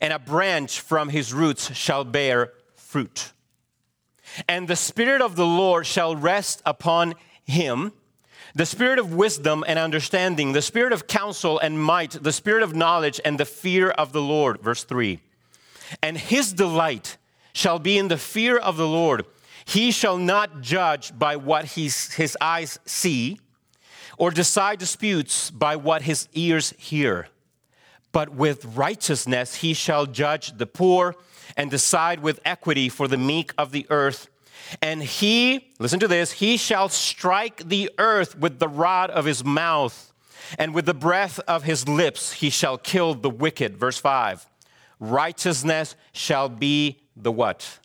and 0.02 0.12
a 0.12 0.18
branch 0.18 0.80
from 0.80 1.08
his 1.08 1.32
roots 1.32 1.74
shall 1.74 2.04
bear 2.04 2.52
fruit. 2.74 3.32
And 4.48 4.68
the 4.68 4.76
Spirit 4.76 5.20
of 5.20 5.36
the 5.36 5.46
Lord 5.46 5.86
shall 5.86 6.16
rest 6.16 6.62
upon 6.64 7.14
him 7.44 7.92
the 8.54 8.66
spirit 8.66 8.98
of 8.98 9.14
wisdom 9.14 9.64
and 9.66 9.78
understanding, 9.78 10.52
the 10.52 10.60
spirit 10.60 10.92
of 10.92 11.06
counsel 11.06 11.58
and 11.58 11.82
might, 11.82 12.10
the 12.22 12.32
spirit 12.32 12.62
of 12.62 12.74
knowledge 12.74 13.18
and 13.24 13.40
the 13.40 13.46
fear 13.46 13.88
of 13.88 14.12
the 14.12 14.20
Lord. 14.20 14.60
Verse 14.60 14.84
3. 14.84 15.20
And 16.02 16.18
his 16.18 16.52
delight 16.52 17.16
shall 17.54 17.78
be 17.78 17.96
in 17.96 18.08
the 18.08 18.18
fear 18.18 18.58
of 18.58 18.76
the 18.76 18.86
Lord. 18.86 19.24
He 19.64 19.90
shall 19.90 20.18
not 20.18 20.60
judge 20.60 21.18
by 21.18 21.36
what 21.36 21.64
his, 21.64 22.12
his 22.12 22.36
eyes 22.42 22.78
see, 22.84 23.40
or 24.18 24.30
decide 24.30 24.78
disputes 24.78 25.50
by 25.50 25.76
what 25.76 26.02
his 26.02 26.28
ears 26.34 26.74
hear. 26.76 27.28
but 28.12 28.34
with 28.34 28.64
righteousness 28.76 29.56
he 29.56 29.74
shall 29.74 30.06
judge 30.06 30.56
the 30.58 30.66
poor 30.66 31.16
and 31.56 31.70
decide 31.70 32.20
with 32.20 32.40
equity 32.44 32.88
for 32.88 33.08
the 33.08 33.16
meek 33.16 33.52
of 33.58 33.72
the 33.72 33.86
earth. 33.90 34.28
And 34.80 35.02
he, 35.02 35.72
listen 35.78 36.00
to 36.00 36.08
this, 36.08 36.32
he 36.32 36.56
shall 36.56 36.88
strike 36.88 37.68
the 37.68 37.90
earth 37.98 38.38
with 38.38 38.58
the 38.58 38.68
rod 38.68 39.10
of 39.10 39.24
his 39.24 39.44
mouth, 39.44 40.12
and 40.58 40.74
with 40.74 40.86
the 40.86 40.94
breath 40.94 41.40
of 41.40 41.64
his 41.64 41.88
lips 41.88 42.32
he 42.32 42.50
shall 42.50 42.78
kill 42.78 43.14
the 43.14 43.30
wicked. 43.30 43.76
Verse 43.76 43.98
5 43.98 44.46
Righteousness 45.00 45.96
shall 46.12 46.48
be 46.48 47.00
the 47.16 47.32
what? 47.32 47.78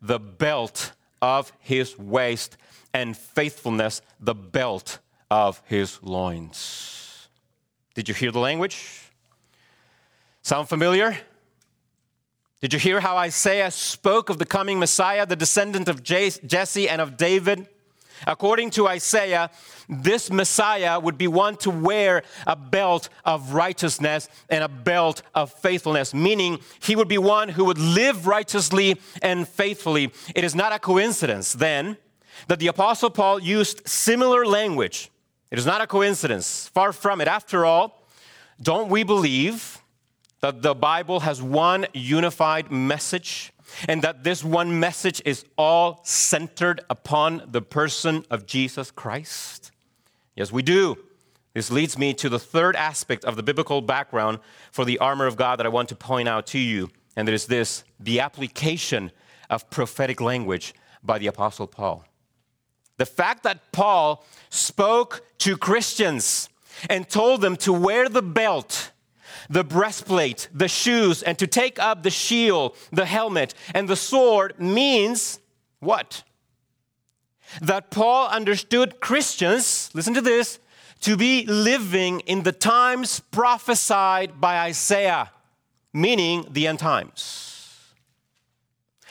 The 0.00 0.20
belt 0.20 0.92
of 1.20 1.52
his 1.58 1.98
waist, 1.98 2.56
and 2.92 3.16
faithfulness 3.16 4.02
the 4.20 4.34
belt 4.34 4.98
of 5.30 5.62
his 5.66 5.98
loins. 6.02 7.28
Did 7.94 8.08
you 8.08 8.14
hear 8.14 8.30
the 8.30 8.38
language? 8.38 9.10
Sound 10.42 10.68
familiar? 10.68 11.16
Did 12.64 12.72
you 12.72 12.78
hear 12.78 13.00
how 13.00 13.18
Isaiah 13.18 13.70
spoke 13.70 14.30
of 14.30 14.38
the 14.38 14.46
coming 14.46 14.78
Messiah, 14.78 15.26
the 15.26 15.36
descendant 15.36 15.86
of 15.86 16.02
Jesse 16.02 16.88
and 16.88 17.02
of 17.02 17.18
David? 17.18 17.68
According 18.26 18.70
to 18.70 18.88
Isaiah, 18.88 19.50
this 19.86 20.30
Messiah 20.30 20.98
would 20.98 21.18
be 21.18 21.28
one 21.28 21.56
to 21.56 21.68
wear 21.68 22.22
a 22.46 22.56
belt 22.56 23.10
of 23.22 23.52
righteousness 23.52 24.30
and 24.48 24.64
a 24.64 24.68
belt 24.68 25.20
of 25.34 25.52
faithfulness, 25.52 26.14
meaning 26.14 26.58
he 26.80 26.96
would 26.96 27.06
be 27.06 27.18
one 27.18 27.50
who 27.50 27.66
would 27.66 27.76
live 27.76 28.26
righteously 28.26 28.98
and 29.20 29.46
faithfully. 29.46 30.10
It 30.34 30.42
is 30.42 30.54
not 30.54 30.72
a 30.72 30.78
coincidence 30.78 31.52
then 31.52 31.98
that 32.48 32.60
the 32.60 32.68
Apostle 32.68 33.10
Paul 33.10 33.40
used 33.40 33.86
similar 33.86 34.46
language. 34.46 35.10
It 35.50 35.58
is 35.58 35.66
not 35.66 35.82
a 35.82 35.86
coincidence, 35.86 36.68
far 36.68 36.94
from 36.94 37.20
it. 37.20 37.28
After 37.28 37.66
all, 37.66 38.06
don't 38.62 38.88
we 38.88 39.02
believe 39.02 39.82
that 40.44 40.60
the 40.60 40.74
Bible 40.74 41.20
has 41.20 41.40
one 41.40 41.86
unified 41.94 42.70
message 42.70 43.50
and 43.88 44.02
that 44.02 44.24
this 44.24 44.44
one 44.44 44.78
message 44.78 45.22
is 45.24 45.46
all 45.56 46.02
centered 46.04 46.82
upon 46.90 47.48
the 47.50 47.62
person 47.62 48.26
of 48.30 48.44
Jesus 48.44 48.90
Christ? 48.90 49.70
Yes, 50.36 50.52
we 50.52 50.60
do. 50.60 50.98
This 51.54 51.70
leads 51.70 51.96
me 51.96 52.12
to 52.12 52.28
the 52.28 52.38
third 52.38 52.76
aspect 52.76 53.24
of 53.24 53.36
the 53.36 53.42
biblical 53.42 53.80
background 53.80 54.38
for 54.70 54.84
the 54.84 54.98
armor 54.98 55.26
of 55.26 55.36
God 55.36 55.60
that 55.60 55.64
I 55.64 55.70
want 55.70 55.88
to 55.88 55.96
point 55.96 56.28
out 56.28 56.46
to 56.48 56.58
you, 56.58 56.90
and 57.16 57.26
it 57.26 57.34
is 57.34 57.46
this 57.46 57.82
the 57.98 58.20
application 58.20 59.12
of 59.48 59.70
prophetic 59.70 60.20
language 60.20 60.74
by 61.02 61.16
the 61.16 61.28
Apostle 61.28 61.68
Paul. 61.68 62.04
The 62.98 63.06
fact 63.06 63.44
that 63.44 63.72
Paul 63.72 64.26
spoke 64.50 65.24
to 65.38 65.56
Christians 65.56 66.50
and 66.90 67.08
told 67.08 67.40
them 67.40 67.56
to 67.56 67.72
wear 67.72 68.10
the 68.10 68.20
belt 68.20 68.90
the 69.48 69.64
breastplate, 69.64 70.48
the 70.52 70.68
shoes, 70.68 71.22
and 71.22 71.38
to 71.38 71.46
take 71.46 71.78
up 71.78 72.02
the 72.02 72.10
shield, 72.10 72.76
the 72.92 73.06
helmet, 73.06 73.54
and 73.74 73.88
the 73.88 73.96
sword 73.96 74.58
means 74.58 75.38
what? 75.80 76.22
That 77.60 77.90
Paul 77.90 78.28
understood 78.28 79.00
Christians, 79.00 79.90
listen 79.94 80.14
to 80.14 80.20
this, 80.20 80.58
to 81.02 81.16
be 81.16 81.44
living 81.46 82.20
in 82.20 82.42
the 82.42 82.52
times 82.52 83.20
prophesied 83.20 84.40
by 84.40 84.60
Isaiah, 84.60 85.30
meaning 85.92 86.46
the 86.50 86.66
end 86.66 86.78
times. 86.78 87.54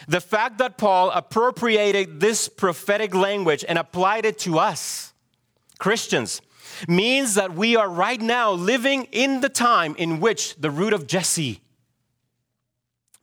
The 0.07 0.19
fact 0.19 0.57
that 0.57 0.77
Paul 0.77 1.11
appropriated 1.11 2.19
this 2.19 2.49
prophetic 2.49 3.13
language 3.13 3.63
and 3.67 3.77
applied 3.77 4.25
it 4.25 4.39
to 4.39 4.59
us, 4.59 5.13
Christians, 5.77 6.41
means 6.87 7.35
that 7.35 7.53
we 7.53 7.75
are 7.75 7.89
right 7.89 8.21
now 8.21 8.51
living 8.51 9.07
in 9.11 9.41
the 9.41 9.49
time 9.49 9.95
in 9.97 10.19
which 10.19 10.55
the 10.55 10.71
root 10.71 10.93
of 10.93 11.07
Jesse, 11.07 11.61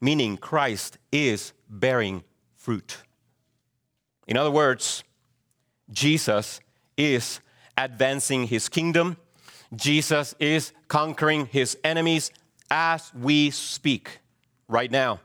meaning 0.01 0.37
Christ, 0.37 0.99
is 1.13 1.53
bearing 1.69 2.25
fruit. 2.57 2.99
In 4.27 4.37
other 4.37 4.51
words, 4.51 5.03
Jesus 5.91 6.61
is 6.97 7.41
advancing 7.77 8.45
his 8.45 8.69
kingdom. 8.69 9.17
Jesus 9.75 10.35
is 10.39 10.73
conquering 10.89 11.47
his 11.47 11.79
enemies 11.83 12.31
as 12.71 13.13
we 13.15 13.51
speak 13.51 14.21
right 14.69 14.91
now. 14.91 15.21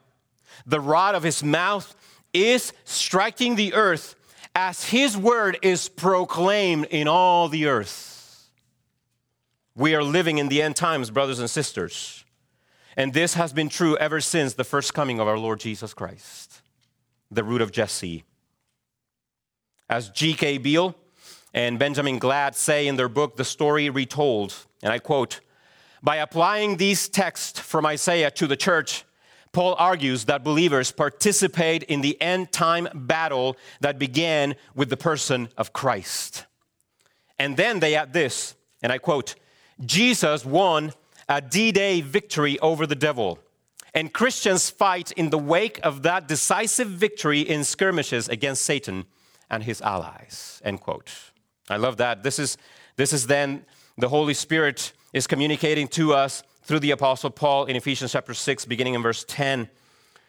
The 0.66 0.80
rod 0.80 1.16
of 1.16 1.24
his 1.24 1.44
mouth 1.44 1.96
is 2.34 2.74
striking 2.84 3.56
the 3.56 3.74
earth 3.74 4.16
as 4.56 4.86
his 4.86 5.18
word 5.18 5.60
is 5.62 5.90
proclaimed 5.90 6.86
in 6.86 7.08
all 7.08 7.50
the 7.50 7.68
earth. 7.68 8.15
We 9.78 9.94
are 9.94 10.04
living 10.04 10.38
in 10.38 10.48
the 10.48 10.62
end 10.62 10.78
times, 10.78 11.12
brothers 11.12 11.40
and 11.40 11.50
sisters. 11.50 12.24
And 12.96 13.14
this 13.14 13.34
has 13.34 13.52
been 13.52 13.68
true 13.68 13.98
ever 13.98 14.22
since 14.22 14.54
the 14.54 14.64
first 14.64 14.94
coming 14.94 15.20
of 15.20 15.28
our 15.28 15.38
Lord 15.38 15.60
Jesus 15.60 15.94
Christ, 15.94 16.62
the 17.30 17.44
root 17.44 17.62
of 17.62 17.74
Jesse. 17.74 18.24
As 19.90 20.10
G.K. 20.10 20.60
Beale 20.60 20.96
and 21.54 21.78
Benjamin 21.78 22.20
Gladd 22.20 22.56
say 22.56 22.88
in 22.88 22.96
their 22.96 23.10
book, 23.10 23.36
The 23.36 23.44
Story 23.44 23.90
Retold, 23.90 24.56
and 24.82 24.94
I 24.94 25.00
quote, 25.00 25.42
by 26.02 26.18
applying 26.18 26.78
these 26.78 27.10
texts 27.10 27.60
from 27.60 27.86
Isaiah 27.86 28.32
to 28.32 28.48
the 28.48 28.56
church, 28.56 29.04
Paul 29.52 29.76
argues 29.78 30.26
that 30.26 30.44
believers 30.44 30.92
participate 30.92 31.84
in 31.84 32.00
the 32.00 32.20
end 32.22 32.54
time 32.54 32.88
battle 32.94 33.58
that 33.82 34.00
began 34.00 34.56
with 34.74 34.90
the 34.90 34.98
person 34.98 35.50
of 35.58 35.74
Christ. 35.74 36.46
And 37.38 37.58
then 37.58 37.82
they 37.82 37.96
add 37.96 38.14
this, 38.14 38.56
and 38.82 38.94
I 38.94 39.00
quote, 39.00 39.36
Jesus 39.84 40.46
won 40.46 40.94
a 41.28 41.42
D 41.42 41.72
Day 41.72 42.02
victory 42.02 42.60
over 42.60 42.86
the 42.86 42.96
devil. 42.96 43.40
And 43.94 44.12
Christians 44.12 44.70
fight 44.70 45.12
in 45.14 45.30
the 45.30 45.38
wake 45.38 45.80
of 45.84 46.04
that 46.04 46.28
decisive 46.28 46.90
victory 46.90 47.40
in 47.40 47.64
skirmishes 47.64 48.28
against 48.28 48.64
Satan 48.64 49.06
and 49.50 49.64
his 49.64 49.82
allies. 49.82 50.62
End 50.66 50.82
quote. 50.82 51.12
I 51.70 51.78
love 51.78 51.98
that. 51.98 52.22
This 52.22 52.38
is, 52.38 52.58
this 52.98 53.14
is 53.14 53.28
then 53.28 53.66
the 53.98 54.10
Holy 54.10 54.34
Spirit 54.34 54.92
is 55.14 55.28
communicating 55.28 55.88
to 55.90 56.14
us 56.14 56.44
through 56.64 56.80
the 56.80 56.92
Apostle 56.92 57.30
Paul 57.30 57.66
in 57.66 57.76
Ephesians 57.76 58.12
chapter 58.12 58.34
6, 58.34 58.66
beginning 58.66 58.96
in 58.96 59.02
verse 59.02 59.24
10 59.28 59.70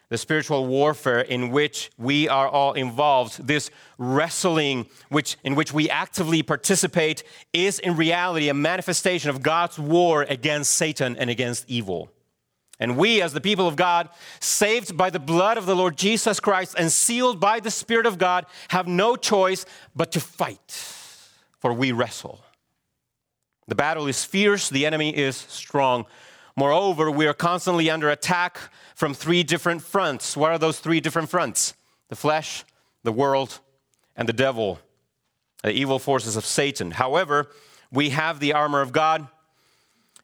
the 0.08 0.18
spiritual 0.18 0.66
warfare 0.66 1.20
in 1.20 1.50
which 1.50 1.90
we 1.98 2.28
are 2.28 2.48
all 2.48 2.74
involved, 2.74 3.46
this 3.46 3.70
wrestling 3.98 4.86
which, 5.08 5.36
in 5.42 5.54
which 5.54 5.72
we 5.72 5.90
actively 5.90 6.42
participate, 6.42 7.24
is 7.52 7.78
in 7.78 7.96
reality 7.96 8.48
a 8.48 8.54
manifestation 8.54 9.30
of 9.30 9.42
God's 9.42 9.78
war 9.78 10.22
against 10.28 10.72
Satan 10.72 11.16
and 11.16 11.28
against 11.28 11.68
evil. 11.68 12.10
And 12.78 12.96
we, 12.96 13.22
as 13.22 13.32
the 13.32 13.40
people 13.40 13.66
of 13.66 13.74
God, 13.74 14.10
saved 14.38 14.96
by 14.96 15.10
the 15.10 15.18
blood 15.18 15.56
of 15.56 15.66
the 15.66 15.74
Lord 15.74 15.96
Jesus 15.96 16.40
Christ 16.40 16.74
and 16.78 16.92
sealed 16.92 17.40
by 17.40 17.58
the 17.58 17.70
Spirit 17.70 18.06
of 18.06 18.18
God, 18.18 18.46
have 18.68 18.86
no 18.86 19.16
choice 19.16 19.64
but 19.94 20.12
to 20.12 20.20
fight, 20.20 20.72
for 21.58 21.72
we 21.72 21.90
wrestle. 21.90 22.40
The 23.66 23.74
battle 23.74 24.06
is 24.06 24.24
fierce, 24.24 24.68
the 24.68 24.86
enemy 24.86 25.16
is 25.16 25.36
strong. 25.36 26.04
Moreover, 26.54 27.10
we 27.10 27.26
are 27.26 27.34
constantly 27.34 27.90
under 27.90 28.08
attack 28.10 28.58
from 28.96 29.12
three 29.12 29.42
different 29.42 29.82
fronts. 29.82 30.36
What 30.38 30.50
are 30.50 30.58
those 30.58 30.80
three 30.80 31.00
different 31.00 31.28
fronts? 31.28 31.74
The 32.08 32.16
flesh, 32.16 32.64
the 33.04 33.12
world, 33.12 33.60
and 34.16 34.26
the 34.26 34.32
devil, 34.32 34.80
the 35.62 35.70
evil 35.70 35.98
forces 35.98 36.34
of 36.34 36.46
Satan. 36.46 36.92
However, 36.92 37.50
we 37.92 38.08
have 38.10 38.40
the 38.40 38.54
armor 38.54 38.80
of 38.80 38.92
God, 38.92 39.28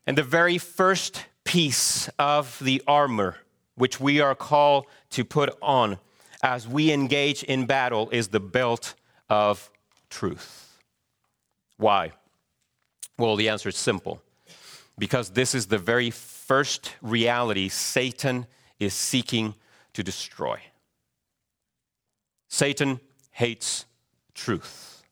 and 0.06 0.16
the 0.16 0.22
very 0.22 0.56
first 0.56 1.26
piece 1.44 2.08
of 2.18 2.58
the 2.62 2.82
armor 2.86 3.36
which 3.74 4.00
we 4.00 4.20
are 4.20 4.34
called 4.34 4.86
to 5.10 5.22
put 5.22 5.54
on 5.60 5.98
as 6.42 6.66
we 6.66 6.92
engage 6.92 7.42
in 7.42 7.66
battle 7.66 8.08
is 8.10 8.28
the 8.28 8.40
belt 8.40 8.94
of 9.28 9.70
truth. 10.08 10.78
Why? 11.76 12.12
Well, 13.18 13.36
the 13.36 13.50
answer 13.50 13.68
is 13.68 13.76
simple 13.76 14.22
because 14.98 15.30
this 15.30 15.54
is 15.54 15.66
the 15.66 15.78
very 15.78 16.10
first 16.10 16.94
reality 17.02 17.68
Satan 17.68 18.46
is 18.82 18.94
seeking 18.94 19.54
to 19.92 20.02
destroy. 20.02 20.60
Satan 22.48 23.00
hates 23.30 23.86
truth. 24.34 25.02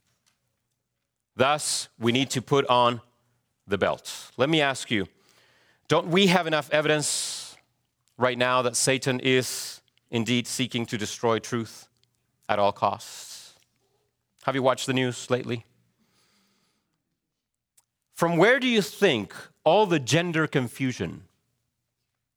Thus, 1.37 1.89
we 1.99 2.13
need 2.13 2.31
to 2.31 2.43
put 2.43 2.67
on 2.67 3.01
the 3.67 3.79
belt. 3.79 4.33
Let 4.37 4.51
me 4.51 4.61
ask 4.61 4.91
you 4.91 5.07
don't 5.89 6.09
we 6.09 6.27
have 6.29 6.47
enough 6.47 6.71
evidence 6.71 7.57
right 8.19 8.39
now 8.39 8.63
that 8.63 8.77
Satan 8.77 9.21
is 9.21 9.81
indeed 10.11 10.47
seeking 10.47 10.87
to 10.87 10.99
destroy 10.99 11.39
truth 11.39 11.89
at 12.49 12.59
all 12.59 12.73
costs? 12.73 13.55
Have 14.45 14.55
you 14.55 14.63
watched 14.63 14.87
the 14.87 14.93
news 14.93 15.31
lately? 15.31 15.65
From 18.15 18.37
where 18.37 18.61
do 18.61 18.69
you 18.69 18.83
think 18.83 19.35
all 19.65 19.87
the 19.87 19.99
gender 19.99 20.47
confusion 20.47 21.23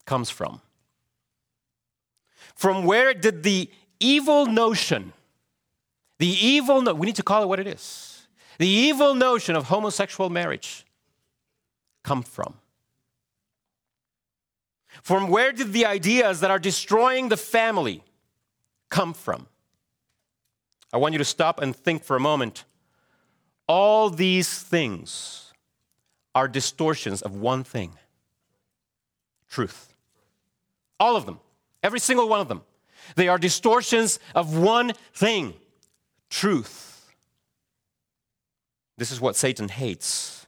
comes 0.05 0.29
from? 0.29 0.61
From 2.55 2.85
where 2.85 3.13
did 3.13 3.43
the 3.43 3.69
evil 3.99 4.45
notion, 4.45 5.13
the 6.19 6.27
evil, 6.27 6.81
no- 6.81 6.93
we 6.93 7.05
need 7.05 7.15
to 7.15 7.23
call 7.23 7.43
it 7.43 7.47
what 7.47 7.59
it 7.59 7.67
is, 7.67 8.27
the 8.57 8.67
evil 8.67 9.15
notion 9.15 9.55
of 9.55 9.65
homosexual 9.65 10.29
marriage 10.29 10.85
come 12.03 12.23
from? 12.23 12.55
From 15.01 15.27
where 15.27 15.51
did 15.51 15.73
the 15.73 15.85
ideas 15.85 16.39
that 16.41 16.51
are 16.51 16.59
destroying 16.59 17.29
the 17.29 17.37
family 17.37 18.03
come 18.89 19.13
from? 19.13 19.47
I 20.93 20.97
want 20.97 21.13
you 21.13 21.17
to 21.17 21.25
stop 21.25 21.61
and 21.61 21.75
think 21.75 22.03
for 22.03 22.15
a 22.15 22.19
moment. 22.19 22.65
All 23.67 24.09
these 24.09 24.59
things 24.59 25.51
are 26.35 26.47
distortions 26.47 27.21
of 27.21 27.35
one 27.35 27.63
thing 27.63 27.97
truth. 29.49 29.93
All 30.99 31.15
of 31.15 31.25
them, 31.25 31.39
every 31.83 31.99
single 31.99 32.27
one 32.27 32.39
of 32.39 32.47
them. 32.47 32.61
They 33.15 33.27
are 33.27 33.37
distortions 33.37 34.19
of 34.33 34.57
one 34.57 34.93
thing 35.13 35.53
truth. 36.29 37.13
This 38.97 39.11
is 39.11 39.21
what 39.21 39.35
Satan 39.35 39.69
hates. 39.69 40.47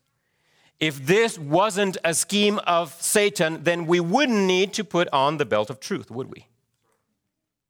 If 0.80 1.06
this 1.06 1.38
wasn't 1.38 1.98
a 2.04 2.14
scheme 2.14 2.60
of 2.68 2.94
Satan, 3.02 3.64
then 3.64 3.86
we 3.86 4.00
wouldn't 4.00 4.46
need 4.46 4.74
to 4.74 4.84
put 4.84 5.08
on 5.14 5.38
the 5.38 5.46
belt 5.46 5.70
of 5.70 5.80
truth, 5.80 6.12
would 6.12 6.32
we? 6.32 6.48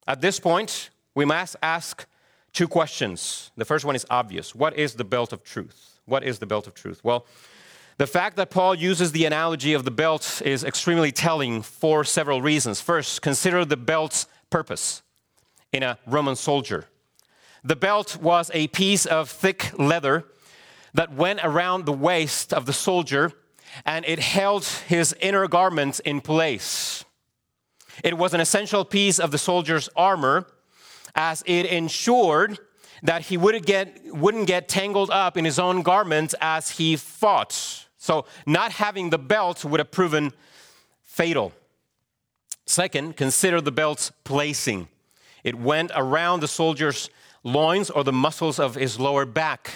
At 0.07 0.21
this 0.21 0.39
point, 0.39 0.89
we 1.13 1.25
must 1.25 1.55
ask 1.61 2.05
two 2.51 2.67
questions. 2.67 3.51
The 3.57 3.65
first 3.65 3.85
one 3.85 3.95
is 3.95 4.05
obvious 4.09 4.55
What 4.55 4.77
is 4.77 4.95
the 4.95 5.03
belt 5.03 5.33
of 5.33 5.43
truth? 5.43 5.99
What 6.05 6.23
is 6.23 6.39
the 6.39 6.45
belt 6.45 6.67
of 6.67 6.73
truth? 6.73 7.03
Well, 7.03 7.25
the 7.97 8.07
fact 8.07 8.35
that 8.35 8.49
Paul 8.49 8.75
uses 8.75 9.11
the 9.11 9.25
analogy 9.25 9.73
of 9.73 9.85
the 9.85 9.91
belt 9.91 10.41
is 10.43 10.63
extremely 10.63 11.11
telling 11.11 11.61
for 11.61 12.03
several 12.03 12.41
reasons. 12.41 12.81
First, 12.81 13.21
consider 13.21 13.63
the 13.63 13.77
belt's 13.77 14.27
purpose 14.49 15.01
in 15.71 15.81
a 15.81 15.97
Roman 16.05 16.35
soldier. 16.35 16.85
The 17.63 17.75
belt 17.75 18.17
was 18.17 18.51
a 18.53 18.67
piece 18.67 19.05
of 19.05 19.29
thick 19.29 19.71
leather 19.79 20.25
that 20.93 21.13
went 21.13 21.39
around 21.43 21.85
the 21.85 21.93
waist 21.93 22.53
of 22.53 22.65
the 22.65 22.73
soldier 22.73 23.31
and 23.85 24.05
it 24.05 24.19
held 24.19 24.65
his 24.65 25.15
inner 25.19 25.47
garments 25.47 25.99
in 26.01 26.21
place. 26.21 27.05
It 28.03 28.17
was 28.17 28.33
an 28.33 28.41
essential 28.41 28.85
piece 28.85 29.19
of 29.19 29.31
the 29.31 29.37
soldier's 29.37 29.89
armor 29.95 30.47
as 31.15 31.43
it 31.45 31.65
ensured 31.65 32.59
that 33.03 33.23
he 33.23 33.37
wouldn't 33.37 33.65
get, 33.65 33.99
wouldn't 34.13 34.47
get 34.47 34.67
tangled 34.67 35.09
up 35.11 35.37
in 35.37 35.45
his 35.45 35.59
own 35.59 35.81
garments 35.81 36.35
as 36.41 36.71
he 36.71 36.95
fought. 36.95 37.84
So, 38.05 38.25
not 38.45 38.73
having 38.73 39.09
the 39.09 39.17
belt 39.17 39.65
would 39.65 39.79
have 39.79 39.89
proven 39.89 40.31
fatal. 41.01 41.53
Second, 42.67 43.17
consider 43.17 43.61
the 43.61 43.71
belt's 43.71 44.11
placing. 44.23 44.89
It 45.43 45.55
went 45.55 45.89
around 45.95 46.41
the 46.41 46.47
soldier's 46.47 47.09
loins 47.43 47.89
or 47.89 48.03
the 48.03 48.13
muscles 48.13 48.59
of 48.59 48.75
his 48.75 48.99
lower 48.99 49.25
back. 49.25 49.71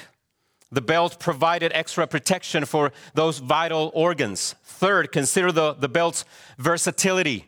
The 0.71 0.79
belt 0.79 1.19
provided 1.19 1.71
extra 1.73 2.05
protection 2.05 2.65
for 2.65 2.91
those 3.15 3.39
vital 3.39 3.89
organs. 3.95 4.53
Third, 4.63 5.11
consider 5.11 5.51
the, 5.51 5.73
the 5.73 5.89
belt's 5.89 6.23
versatility. 6.59 7.47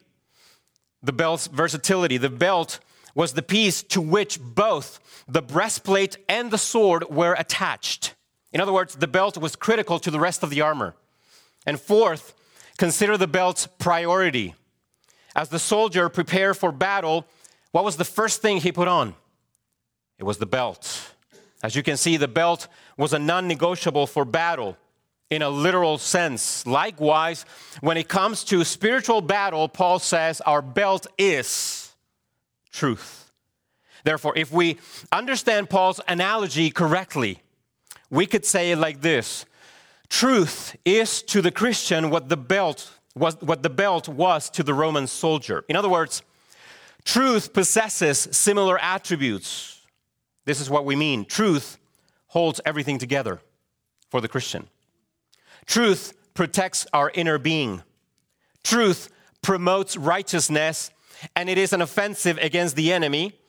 The 1.04 1.14
belt's 1.14 1.46
versatility. 1.46 2.18
The 2.18 2.32
belt 2.32 2.80
was 3.14 3.34
the 3.34 3.44
piece 3.44 3.84
to 3.84 4.02
which 4.02 4.40
both 4.42 5.00
the 5.28 5.44
breastplate 5.44 6.18
and 6.28 6.50
the 6.50 6.58
sword 6.58 7.08
were 7.08 7.36
attached. 7.38 8.16
In 8.54 8.60
other 8.60 8.74
words, 8.74 8.96
the 8.96 9.08
belt 9.08 9.38
was 9.38 9.56
critical 9.56 10.00
to 10.00 10.12
the 10.12 10.20
rest 10.20 10.44
of 10.44 10.50
the 10.50 10.62
armor. 10.62 10.96
And 11.66 11.80
fourth, 11.80 12.34
consider 12.78 13.18
the 13.18 13.28
belt's 13.28 13.68
priority. 13.68 14.56
As 15.36 15.50
the 15.50 15.60
soldier 15.60 16.10
prepared 16.10 16.58
for 16.58 16.72
battle, 16.72 17.26
what 17.72 17.86
was 17.86 17.98
the 17.98 18.06
first 18.06 18.42
thing 18.42 18.58
he 18.58 18.72
put 18.72 18.88
on? 18.88 19.16
It 20.18 20.24
was 20.24 20.38
the 20.38 20.46
belt. 20.46 21.14
As 21.64 21.76
you 21.76 21.84
can 21.84 21.98
see, 21.98 22.18
the 22.18 22.28
belt 22.28 22.68
was 22.98 23.14
a 23.14 23.20
non 23.20 23.48
negotiable 23.48 24.08
for 24.08 24.26
battle 24.26 24.78
in 25.30 25.42
a 25.42 25.50
literal 25.50 25.98
sense. 25.98 26.68
Likewise, 26.68 27.46
when 27.80 27.98
it 27.98 28.10
comes 28.10 28.44
to 28.44 28.64
spiritual 28.66 29.22
battle, 29.22 29.70
Paul 29.70 30.00
says 30.00 30.42
our 30.42 30.62
belt 30.62 31.08
is 31.18 31.94
truth. 32.72 33.32
Therefore, 34.04 34.34
if 34.36 34.52
we 34.52 34.78
understand 35.12 35.70
Paul's 35.70 36.02
analogy 36.08 36.70
correctly, 36.72 37.42
we 38.12 38.28
could 38.28 38.46
say 38.46 38.72
it 38.72 38.78
like 38.78 39.02
this 39.02 39.46
Truth 40.10 40.76
is 40.86 41.24
to 41.24 41.42
the 41.42 41.52
Christian 41.52 42.10
what 42.10 42.30
the 42.30 42.38
belt 42.38 42.92
was, 43.16 43.40
what 43.42 43.64
the 43.64 43.70
belt 43.70 44.08
was 44.08 44.50
to 44.52 44.62
the 44.62 44.74
Roman 44.74 45.08
soldier. 45.08 45.64
In 45.70 45.76
other 45.76 45.90
words, 45.90 46.22
truth 47.06 47.54
possesses 47.54 48.28
similar 48.32 48.78
attributes. 48.78 49.80
This 50.46 50.60
is 50.60 50.70
what 50.70 50.86
we 50.86 50.96
mean. 50.96 51.26
Truth 51.26 51.78
holds 52.28 52.60
everything 52.66 52.98
together 52.98 53.40
for 54.10 54.22
the 54.22 54.28
Christian. 54.28 54.68
Truth 55.66 56.14
protects 56.34 56.86
our 56.94 57.12
inner 57.14 57.38
being. 57.38 57.82
Truth 58.64 59.10
promotes 59.42 59.96
righteousness, 59.96 60.92
and 61.36 61.50
it 61.50 61.58
is 61.58 61.72
an 61.74 61.82
offensive 61.82 62.38
against 62.40 62.76
the 62.76 62.92
enemy. 62.92 63.40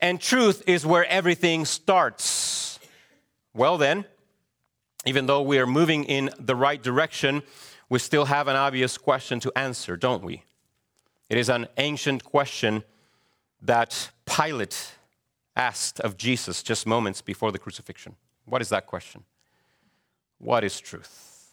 And 0.00 0.20
truth 0.20 0.62
is 0.66 0.84
where 0.84 1.06
everything 1.06 1.64
starts. 1.64 2.59
Well, 3.54 3.78
then, 3.78 4.04
even 5.06 5.26
though 5.26 5.42
we 5.42 5.58
are 5.58 5.66
moving 5.66 6.04
in 6.04 6.30
the 6.38 6.54
right 6.54 6.82
direction, 6.82 7.42
we 7.88 7.98
still 7.98 8.26
have 8.26 8.48
an 8.48 8.56
obvious 8.56 8.96
question 8.96 9.40
to 9.40 9.52
answer, 9.56 9.96
don't 9.96 10.22
we? 10.22 10.44
It 11.28 11.38
is 11.38 11.48
an 11.48 11.68
ancient 11.76 12.24
question 12.24 12.84
that 13.62 14.10
Pilate 14.26 14.92
asked 15.56 16.00
of 16.00 16.16
Jesus 16.16 16.62
just 16.62 16.86
moments 16.86 17.22
before 17.22 17.52
the 17.52 17.58
crucifixion. 17.58 18.16
What 18.44 18.62
is 18.62 18.68
that 18.68 18.86
question? 18.86 19.24
What 20.38 20.64
is 20.64 20.80
truth? 20.80 21.52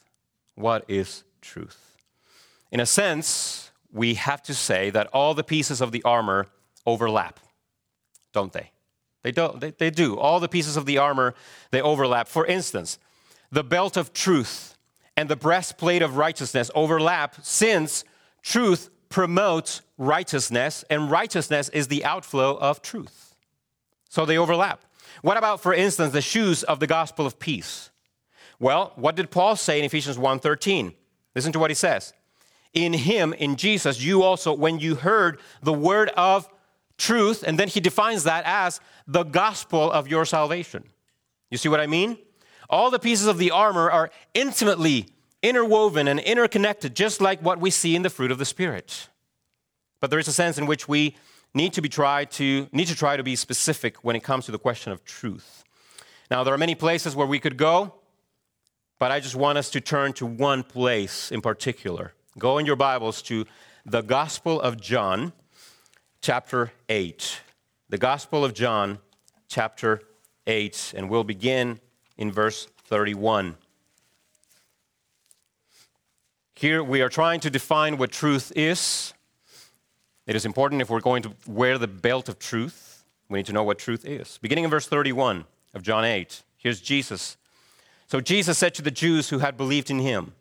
What 0.55 0.85
is 0.87 1.23
truth? 1.41 1.97
In 2.71 2.79
a 2.79 2.85
sense, 2.85 3.71
we 3.91 4.15
have 4.15 4.41
to 4.43 4.53
say 4.53 4.89
that 4.91 5.07
all 5.07 5.33
the 5.33 5.43
pieces 5.43 5.81
of 5.81 5.91
the 5.91 6.03
armor 6.03 6.47
overlap, 6.85 7.39
don't 8.33 8.53
they? 8.53 8.71
They, 9.27 9.31
do, 9.33 9.51
they, 9.59 9.71
they 9.71 9.89
do. 9.89 10.17
All 10.17 10.39
the 10.39 10.47
pieces 10.47 10.77
of 10.77 10.85
the 10.85 10.99
armor, 10.99 11.35
they 11.71 11.81
overlap. 11.81 12.29
For 12.29 12.45
instance, 12.45 12.97
the 13.51 13.63
belt 13.63 13.97
of 13.97 14.13
truth 14.13 14.77
and 15.17 15.27
the 15.27 15.35
breastplate 15.35 16.01
of 16.01 16.15
righteousness 16.15 16.71
overlap 16.73 17.35
since 17.41 18.05
truth 18.41 18.89
promotes 19.09 19.81
righteousness 19.97 20.85
and 20.89 21.11
righteousness 21.11 21.67
is 21.69 21.89
the 21.89 22.05
outflow 22.05 22.55
of 22.55 22.81
truth. 22.81 23.35
So 24.07 24.25
they 24.25 24.37
overlap. 24.37 24.85
What 25.21 25.35
about 25.35 25.61
for 25.61 25.73
instance 25.73 26.13
the 26.13 26.21
shoes 26.21 26.63
of 26.63 26.79
the 26.79 26.87
gospel 26.87 27.25
of 27.25 27.37
peace? 27.37 27.89
Well, 28.59 28.93
what 28.95 29.17
did 29.17 29.29
Paul 29.29 29.57
say 29.57 29.77
in 29.77 29.83
Ephesians 29.83 30.17
1:13? 30.17 30.93
Listen 31.35 31.51
to 31.51 31.59
what 31.59 31.69
he 31.69 31.75
says. 31.75 32.13
In 32.73 32.93
him 32.93 33.33
in 33.33 33.57
Jesus 33.57 34.01
you 34.01 34.23
also 34.23 34.53
when 34.53 34.79
you 34.79 34.95
heard 34.95 35.41
the 35.61 35.73
word 35.73 36.11
of 36.15 36.47
truth 36.97 37.43
and 37.45 37.59
then 37.59 37.67
he 37.67 37.79
defines 37.79 38.23
that 38.23 38.43
as 38.45 38.79
the 39.07 39.23
gospel 39.23 39.91
of 39.91 40.07
your 40.07 40.25
salvation. 40.25 40.83
You 41.49 41.57
see 41.57 41.69
what 41.69 41.79
I 41.79 41.87
mean? 41.87 42.17
All 42.69 42.91
the 42.91 42.99
pieces 42.99 43.27
of 43.27 43.37
the 43.37 43.51
armor 43.51 43.89
are 43.89 44.11
intimately 44.33 45.07
interwoven 45.41 46.07
and 46.07 46.19
interconnected, 46.19 46.95
just 46.95 47.21
like 47.21 47.41
what 47.41 47.59
we 47.59 47.69
see 47.69 47.95
in 47.95 48.01
the 48.01 48.09
fruit 48.09 48.31
of 48.31 48.37
the 48.37 48.45
Spirit. 48.45 49.07
But 49.99 50.09
there 50.09 50.19
is 50.19 50.27
a 50.27 50.33
sense 50.33 50.57
in 50.57 50.65
which 50.65 50.87
we 50.87 51.15
need 51.53 51.73
to 51.73 51.81
be 51.81 51.89
try 51.89 52.25
to 52.25 52.67
need 52.71 52.87
to 52.87 52.95
try 52.95 53.17
to 53.17 53.23
be 53.23 53.35
specific 53.35 54.03
when 54.03 54.15
it 54.15 54.23
comes 54.23 54.45
to 54.45 54.51
the 54.51 54.59
question 54.59 54.91
of 54.91 55.05
truth. 55.05 55.63
Now, 56.29 56.43
there 56.43 56.53
are 56.53 56.57
many 56.57 56.75
places 56.75 57.15
where 57.15 57.27
we 57.27 57.39
could 57.39 57.57
go, 57.57 57.93
but 58.99 59.11
I 59.11 59.19
just 59.19 59.35
want 59.35 59.57
us 59.57 59.69
to 59.71 59.81
turn 59.81 60.13
to 60.13 60.25
one 60.25 60.63
place 60.63 61.31
in 61.31 61.41
particular. 61.41 62.13
Go 62.37 62.57
in 62.57 62.65
your 62.65 62.75
Bibles 62.75 63.21
to 63.23 63.45
the 63.85 64.01
Gospel 64.01 64.59
of 64.59 64.79
John, 64.79 65.31
chapter 66.27 66.73
8. 66.89 67.39
The 67.87 67.97
Gospel 67.97 68.43
of 68.43 68.53
John, 68.53 68.99
chapter 69.47 70.01
8, 70.45 70.93
and 70.97 71.09
we'll 71.09 71.23
begin 71.23 71.79
in 72.17 72.33
verse 72.33 72.67
31. 72.83 73.55
Here 76.53 76.83
we 76.83 77.01
are 77.01 77.07
trying 77.07 77.39
to 77.39 77.49
define 77.49 77.95
what 77.95 78.11
truth 78.11 78.51
is. 78.57 79.13
It 80.25 80.35
is 80.35 80.45
important 80.45 80.81
if 80.81 80.89
we're 80.89 80.99
going 80.99 81.23
to 81.23 81.31
wear 81.47 81.77
the 81.77 81.87
belt 81.87 82.27
of 82.27 82.39
truth, 82.39 83.05
we 83.29 83.39
need 83.39 83.45
to 83.45 83.53
know 83.53 83.63
what 83.63 83.79
truth 83.79 84.03
is. 84.03 84.37
Beginning 84.41 84.65
in 84.65 84.69
verse 84.69 84.85
31 84.85 85.45
of 85.73 85.81
John 85.81 86.03
8, 86.03 86.43
here's 86.57 86.81
Jesus. 86.81 87.37
So 88.07 88.19
Jesus 88.19 88.57
said 88.57 88.75
to 88.75 88.81
the 88.81 88.91
Jews 88.91 89.29
who 89.29 89.39
had 89.39 89.55
believed 89.55 89.89
in 89.89 89.99
him, 89.99 90.33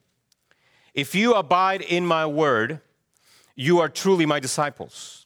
If 0.94 1.14
you 1.14 1.34
abide 1.34 1.80
in 1.80 2.04
my 2.04 2.26
word, 2.26 2.80
you 3.54 3.78
are 3.78 3.88
truly 3.88 4.26
my 4.26 4.40
disciples, 4.40 5.25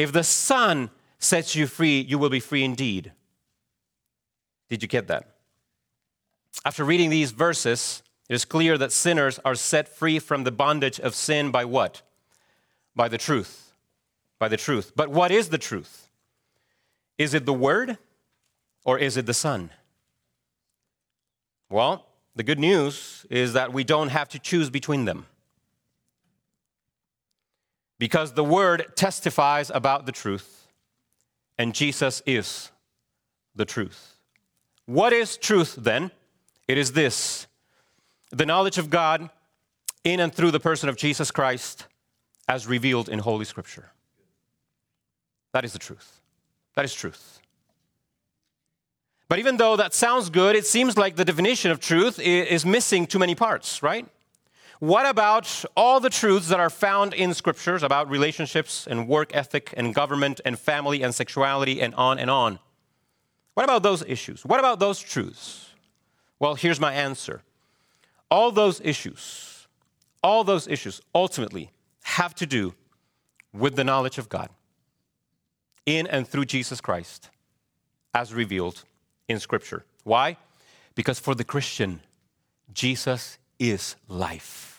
If 0.00 0.12
the 0.12 0.24
Son 0.24 0.88
sets 1.18 1.54
you 1.54 1.66
free, 1.66 2.00
you 2.00 2.18
will 2.18 2.30
be 2.30 2.40
free 2.40 2.64
indeed. 2.64 3.12
Did 4.70 4.80
you 4.80 4.88
get 4.88 5.08
that? 5.08 5.34
After 6.64 6.86
reading 6.86 7.10
these 7.10 7.32
verses, 7.32 8.02
it 8.26 8.34
is 8.34 8.46
clear 8.46 8.78
that 8.78 8.92
sinners 8.92 9.38
are 9.44 9.54
set 9.54 9.90
free 9.90 10.18
from 10.18 10.44
the 10.44 10.50
bondage 10.50 10.98
of 10.98 11.14
sin 11.14 11.50
by 11.50 11.66
what? 11.66 12.00
By 12.96 13.08
the 13.08 13.18
truth. 13.18 13.74
By 14.38 14.48
the 14.48 14.56
truth. 14.56 14.92
But 14.96 15.10
what 15.10 15.30
is 15.30 15.50
the 15.50 15.58
truth? 15.58 16.08
Is 17.18 17.34
it 17.34 17.44
the 17.44 17.52
Word 17.52 17.98
or 18.86 18.98
is 18.98 19.18
it 19.18 19.26
the 19.26 19.34
Son? 19.34 19.68
Well, 21.68 22.06
the 22.34 22.42
good 22.42 22.58
news 22.58 23.26
is 23.28 23.52
that 23.52 23.74
we 23.74 23.84
don't 23.84 24.08
have 24.08 24.30
to 24.30 24.38
choose 24.38 24.70
between 24.70 25.04
them. 25.04 25.26
Because 28.00 28.32
the 28.32 28.42
Word 28.42 28.86
testifies 28.96 29.70
about 29.70 30.06
the 30.06 30.12
truth, 30.12 30.66
and 31.58 31.74
Jesus 31.74 32.22
is 32.24 32.70
the 33.54 33.66
truth. 33.66 34.16
What 34.86 35.12
is 35.12 35.36
truth 35.36 35.76
then? 35.78 36.10
It 36.66 36.78
is 36.78 36.92
this 36.92 37.46
the 38.30 38.46
knowledge 38.46 38.78
of 38.78 38.88
God 38.88 39.28
in 40.02 40.18
and 40.18 40.34
through 40.34 40.50
the 40.50 40.60
person 40.60 40.88
of 40.88 40.96
Jesus 40.96 41.30
Christ 41.30 41.86
as 42.48 42.66
revealed 42.66 43.10
in 43.10 43.18
Holy 43.18 43.44
Scripture. 43.44 43.90
That 45.52 45.66
is 45.66 45.74
the 45.74 45.78
truth. 45.78 46.22
That 46.76 46.86
is 46.86 46.94
truth. 46.94 47.40
But 49.28 49.40
even 49.40 49.58
though 49.58 49.76
that 49.76 49.92
sounds 49.92 50.30
good, 50.30 50.56
it 50.56 50.64
seems 50.64 50.96
like 50.96 51.16
the 51.16 51.24
definition 51.26 51.70
of 51.70 51.80
truth 51.80 52.18
is 52.18 52.64
missing 52.64 53.06
too 53.06 53.18
many 53.18 53.34
parts, 53.34 53.82
right? 53.82 54.06
What 54.80 55.04
about 55.04 55.64
all 55.76 56.00
the 56.00 56.08
truths 56.08 56.48
that 56.48 56.58
are 56.58 56.70
found 56.70 57.12
in 57.12 57.34
scriptures 57.34 57.82
about 57.82 58.08
relationships 58.08 58.86
and 58.86 59.06
work 59.06 59.34
ethic 59.36 59.74
and 59.76 59.94
government 59.94 60.40
and 60.42 60.58
family 60.58 61.02
and 61.02 61.14
sexuality 61.14 61.82
and 61.82 61.94
on 61.96 62.18
and 62.18 62.30
on? 62.30 62.58
What 63.52 63.64
about 63.64 63.82
those 63.82 64.02
issues? 64.06 64.42
What 64.42 64.58
about 64.58 64.80
those 64.80 64.98
truths? 64.98 65.68
Well, 66.38 66.54
here's 66.54 66.80
my 66.80 66.94
answer. 66.94 67.42
All 68.30 68.50
those 68.50 68.80
issues, 68.80 69.68
all 70.22 70.44
those 70.44 70.66
issues 70.66 71.02
ultimately 71.14 71.72
have 72.04 72.34
to 72.36 72.46
do 72.46 72.72
with 73.52 73.76
the 73.76 73.84
knowledge 73.84 74.16
of 74.16 74.30
God 74.30 74.48
in 75.84 76.06
and 76.06 76.26
through 76.26 76.46
Jesus 76.46 76.80
Christ 76.80 77.28
as 78.14 78.32
revealed 78.32 78.84
in 79.28 79.40
Scripture. 79.40 79.84
Why? 80.04 80.38
Because 80.94 81.18
for 81.18 81.34
the 81.34 81.44
Christian, 81.44 82.00
Jesus 82.72 83.36
is 83.58 83.96
life. 84.08 84.69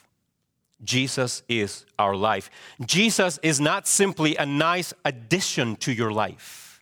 Jesus 0.84 1.44
is 1.48 1.86
our 2.00 2.16
life. 2.16 2.50
Jesus 2.86 3.40
is 3.44 3.60
not 3.60 3.88
simply 3.88 4.36
a 4.36 4.46
nice 4.46 4.94
addition 5.06 5.76
to 5.78 5.92
your 5.92 6.12
life. 6.12 6.82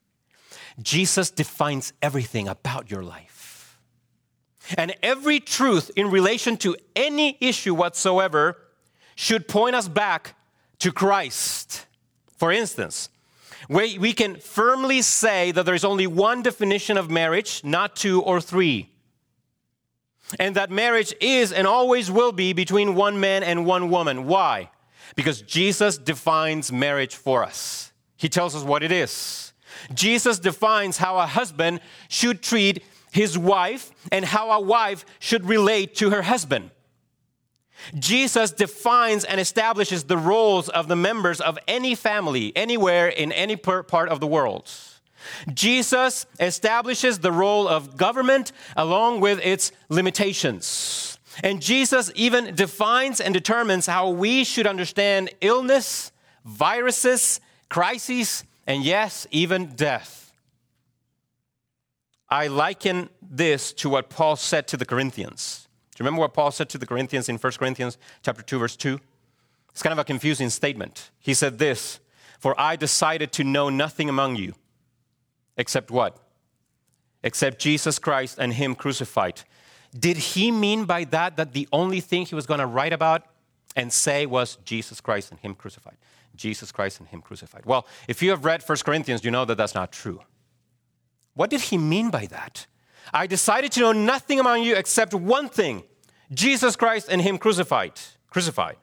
Jesus 0.81 1.29
defines 1.31 1.93
everything 2.01 2.47
about 2.47 2.89
your 2.89 3.03
life. 3.03 3.77
And 4.77 4.95
every 5.01 5.39
truth 5.39 5.91
in 5.95 6.11
relation 6.11 6.55
to 6.57 6.75
any 6.95 7.37
issue 7.41 7.73
whatsoever 7.73 8.57
should 9.15 9.47
point 9.47 9.75
us 9.75 9.87
back 9.87 10.35
to 10.79 10.91
Christ. 10.91 11.85
For 12.37 12.51
instance, 12.51 13.09
we, 13.67 14.13
can 14.13 14.37
firmly 14.37 15.01
say 15.01 15.51
that 15.51 15.65
there 15.65 15.75
is 15.75 15.83
only 15.83 16.07
one 16.07 16.41
definition 16.41 16.97
of 16.97 17.09
marriage, 17.09 17.61
not 17.63 17.95
two 17.95 18.21
or 18.21 18.39
three. 18.39 18.89
And 20.37 20.55
that 20.55 20.69
marriage 20.69 21.13
is 21.19 21.51
and 21.51 21.65
always 21.65 22.11
will 22.11 22.31
be 22.31 22.53
between 22.53 22.95
one 22.95 23.19
man 23.19 23.43
and 23.43 23.65
one 23.65 23.89
woman. 23.89 24.27
Why? 24.27 24.69
Because 25.15 25.41
Jesus 25.41 25.97
defines 25.97 26.71
marriage 26.71 27.15
for 27.15 27.43
us. 27.43 27.91
He 28.17 28.29
tells 28.29 28.55
us 28.55 28.63
what 28.63 28.83
it 28.83 28.91
is. 28.91 29.53
Jesus 29.93 30.39
defines 30.39 30.97
how 30.97 31.17
a 31.17 31.25
husband 31.25 31.79
should 32.09 32.43
treat 32.43 32.83
his 33.11 33.37
wife 33.37 33.91
and 34.11 34.23
how 34.23 34.51
a 34.51 34.61
wife 34.61 35.05
should 35.19 35.45
relate 35.45 35.95
to 35.95 36.11
her 36.11 36.21
husband. 36.21 36.69
Jesus 37.97 38.51
defines 38.51 39.23
and 39.23 39.39
establishes 39.39 40.03
the 40.03 40.17
roles 40.17 40.69
of 40.69 40.87
the 40.87 40.95
members 40.95 41.39
of 41.39 41.57
any 41.67 41.95
family, 41.95 42.51
anywhere 42.55 43.07
in 43.07 43.31
any 43.31 43.55
part 43.55 44.09
of 44.09 44.19
the 44.19 44.27
world. 44.27 44.69
Jesus 45.53 46.25
establishes 46.39 47.19
the 47.19 47.31
role 47.31 47.67
of 47.67 47.97
government 47.97 48.51
along 48.75 49.19
with 49.21 49.39
its 49.43 49.71
limitations. 49.89 51.17
And 51.43 51.61
Jesus 51.61 52.11
even 52.15 52.55
defines 52.55 53.21
and 53.21 53.33
determines 53.33 53.85
how 53.85 54.09
we 54.09 54.43
should 54.43 54.67
understand 54.67 55.29
illness, 55.41 56.11
viruses, 56.43 57.39
crises, 57.69 58.43
and 58.67 58.83
yes, 58.83 59.25
even 59.31 59.67
death. 59.75 60.33
I 62.29 62.47
liken 62.47 63.09
this 63.21 63.73
to 63.73 63.89
what 63.89 64.09
Paul 64.09 64.35
said 64.35 64.67
to 64.67 64.77
the 64.77 64.85
Corinthians 64.85 65.67
Do 65.91 66.03
you 66.03 66.05
remember 66.05 66.21
what 66.21 66.33
Paul 66.33 66.51
said 66.51 66.69
to 66.69 66.77
the 66.77 66.85
Corinthians 66.85 67.27
in 67.27 67.37
1 67.37 67.53
Corinthians 67.53 67.97
chapter 68.21 68.43
2 68.43 68.59
verse 68.59 68.75
2? 68.75 68.99
It's 69.71 69.81
kind 69.81 69.93
of 69.93 69.99
a 69.99 70.03
confusing 70.03 70.49
statement. 70.49 71.09
He 71.19 71.33
said 71.33 71.57
this, 71.57 71.99
"For 72.37 72.59
I 72.59 72.75
decided 72.75 73.31
to 73.33 73.43
know 73.43 73.69
nothing 73.69 74.09
among 74.09 74.35
you 74.35 74.55
except 75.59 75.91
what? 75.91 76.17
Except 77.21 77.59
Jesus 77.59 77.99
Christ 77.99 78.39
and 78.39 78.53
him 78.53 78.73
crucified." 78.73 79.43
Did 79.97 80.17
he 80.17 80.49
mean 80.51 80.85
by 80.85 81.03
that 81.05 81.37
that 81.37 81.53
the 81.53 81.67
only 81.71 81.99
thing 81.99 82.25
he 82.25 82.33
was 82.33 82.47
going 82.47 82.59
to 82.59 82.65
write 82.65 82.93
about 82.93 83.27
and 83.75 83.93
say 83.93 84.25
was 84.25 84.57
Jesus 84.65 84.99
Christ 85.01 85.29
and 85.29 85.39
him 85.39 85.53
crucified? 85.53 85.97
Jesus 86.35 86.71
Christ 86.71 86.99
and 86.99 87.07
him 87.09 87.21
crucified. 87.21 87.65
Well, 87.65 87.85
if 88.07 88.23
you 88.23 88.31
have 88.31 88.45
read 88.45 88.63
1 88.63 88.83
Corinthians, 88.83 89.23
you 89.23 89.31
know 89.31 89.45
that 89.45 89.55
that's 89.55 89.75
not 89.75 89.91
true. 89.91 90.21
What 91.35 91.49
did 91.49 91.61
he 91.61 91.77
mean 91.77 92.09
by 92.09 92.25
that? 92.27 92.65
I 93.13 93.27
decided 93.27 93.71
to 93.73 93.79
know 93.81 93.91
nothing 93.91 94.39
among 94.39 94.63
you 94.63 94.75
except 94.75 95.13
one 95.13 95.49
thing 95.49 95.83
Jesus 96.31 96.75
Christ 96.75 97.07
and 97.09 97.21
Him 97.21 97.37
crucified. 97.37 97.93
Crucified. 98.29 98.77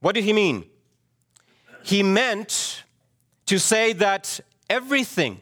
What 0.00 0.14
did 0.14 0.24
He 0.24 0.32
mean? 0.32 0.66
He 1.82 2.02
meant 2.02 2.84
to 3.46 3.58
say 3.58 3.92
that 3.94 4.40
everything 4.68 5.40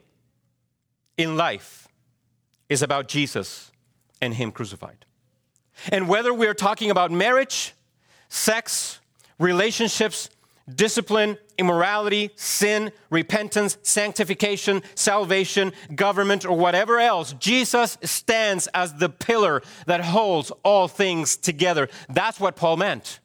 in 1.19 1.37
life 1.37 1.89
is 2.71 2.81
about 2.81 3.09
Jesus 3.09 3.71
and 4.23 4.33
Him 4.33 4.51
crucified. 4.51 5.05
And 5.93 6.09
whether 6.09 6.33
we're 6.33 6.55
talking 6.55 6.91
about 6.91 7.13
marriage, 7.13 7.75
sex, 8.31 9.01
relationships, 9.39 10.31
discipline, 10.75 11.39
immorality, 11.57 12.31
sin, 12.37 12.93
repentance, 13.11 13.79
sanctification, 13.83 14.83
salvation, 14.95 15.73
government, 15.95 16.45
or 16.45 16.57
whatever 16.57 16.99
else, 16.99 17.33
Jesus 17.35 17.99
stands 18.03 18.67
as 18.69 18.95
the 18.95 19.09
pillar 19.09 19.63
that 19.87 20.01
holds 20.01 20.51
all 20.65 20.89
things 20.89 21.37
together. 21.37 21.89
That's 22.09 22.39
what 22.39 22.57
Paul 22.57 22.77
meant. 22.77 23.21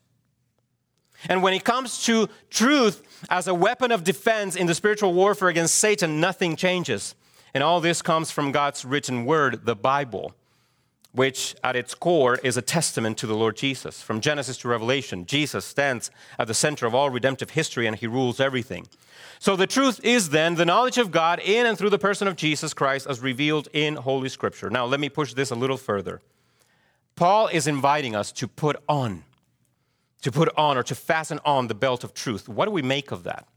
And 1.29 1.41
when 1.41 1.53
it 1.53 1.63
comes 1.63 2.03
to 2.05 2.27
truth 2.49 3.01
as 3.29 3.47
a 3.47 3.53
weapon 3.53 3.91
of 3.91 4.03
defense 4.03 4.55
in 4.55 4.67
the 4.67 4.75
spiritual 4.75 5.13
warfare 5.13 5.47
against 5.49 5.75
Satan, 5.75 6.19
nothing 6.19 6.55
changes. 6.55 7.15
And 7.53 7.63
all 7.63 7.81
this 7.81 8.01
comes 8.01 8.31
from 8.31 8.51
God's 8.51 8.83
written 8.83 9.25
word, 9.25 9.65
the 9.65 9.75
Bible 9.75 10.33
which 11.13 11.55
at 11.63 11.75
its 11.75 11.93
core 11.93 12.39
is 12.43 12.57
a 12.57 12.61
testament 12.61 13.17
to 13.19 13.27
the 13.27 13.35
Lord 13.35 13.55
Jesus. 13.55 14.01
From 14.01 14.19
Genesis 14.19 14.57
to 14.57 14.67
Revelation, 14.67 15.27
Jesus 15.27 15.63
stands 15.63 16.09
at 16.39 16.47
the 16.47 16.55
center 16.55 16.87
of 16.87 16.95
all 16.95 17.11
redemptive 17.11 17.51
history 17.51 17.85
and 17.85 17.95
he 17.95 18.07
rules 18.07 18.39
everything. 18.39 18.87
So 19.37 19.55
the 19.55 19.67
truth 19.67 20.03
is 20.03 20.31
then 20.31 20.55
the 20.55 20.65
knowledge 20.65 20.97
of 20.97 21.11
God 21.11 21.39
in 21.39 21.67
and 21.67 21.77
through 21.77 21.91
the 21.91 21.99
person 21.99 22.27
of 22.27 22.35
Jesus 22.35 22.73
Christ 22.73 23.05
as 23.07 23.19
revealed 23.19 23.67
in 23.73 23.95
Holy 23.95 24.27
Scripture. 24.27 24.71
Now, 24.71 24.85
let 24.85 24.99
me 24.99 25.07
push 25.07 25.33
this 25.33 25.51
a 25.51 25.55
little 25.55 25.77
further. 25.77 26.19
Paul 27.15 27.47
is 27.47 27.67
inviting 27.67 28.15
us 28.15 28.31
to 28.31 28.47
put 28.47 28.77
on, 28.89 29.23
to 30.23 30.31
put 30.31 30.49
on 30.57 30.77
or 30.77 30.83
to 30.83 30.95
fasten 30.95 31.39
on 31.45 31.67
the 31.67 31.75
belt 31.75 32.03
of 32.03 32.15
truth. 32.15 32.49
What 32.49 32.65
do 32.65 32.71
we 32.71 32.81
make 32.81 33.11
of 33.11 33.23
that? 33.23 33.47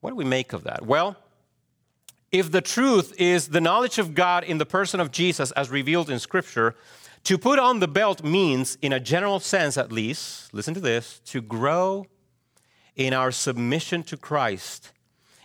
What 0.00 0.10
do 0.10 0.16
we 0.16 0.24
make 0.24 0.52
of 0.52 0.64
that? 0.64 0.84
Well, 0.84 1.16
if 2.32 2.50
the 2.50 2.60
truth 2.60 3.14
is 3.18 3.48
the 3.48 3.60
knowledge 3.60 3.98
of 3.98 4.14
God 4.14 4.44
in 4.44 4.58
the 4.58 4.66
person 4.66 5.00
of 5.00 5.10
Jesus 5.10 5.50
as 5.52 5.70
revealed 5.70 6.10
in 6.10 6.18
Scripture, 6.18 6.74
to 7.24 7.38
put 7.38 7.58
on 7.58 7.80
the 7.80 7.88
belt 7.88 8.22
means, 8.22 8.78
in 8.82 8.92
a 8.92 9.00
general 9.00 9.40
sense 9.40 9.76
at 9.76 9.90
least, 9.90 10.52
listen 10.54 10.74
to 10.74 10.80
this, 10.80 11.20
to 11.26 11.40
grow 11.42 12.06
in 12.94 13.12
our 13.12 13.30
submission 13.32 14.02
to 14.04 14.16
Christ 14.16 14.92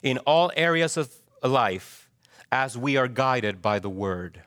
in 0.03 0.17
all 0.19 0.51
areas 0.55 0.97
of 0.97 1.11
life 1.43 2.09
as 2.51 2.77
we 2.77 2.97
are 2.97 3.07
guided 3.07 3.61
by 3.61 3.79
the 3.79 3.89
Word. 3.89 4.41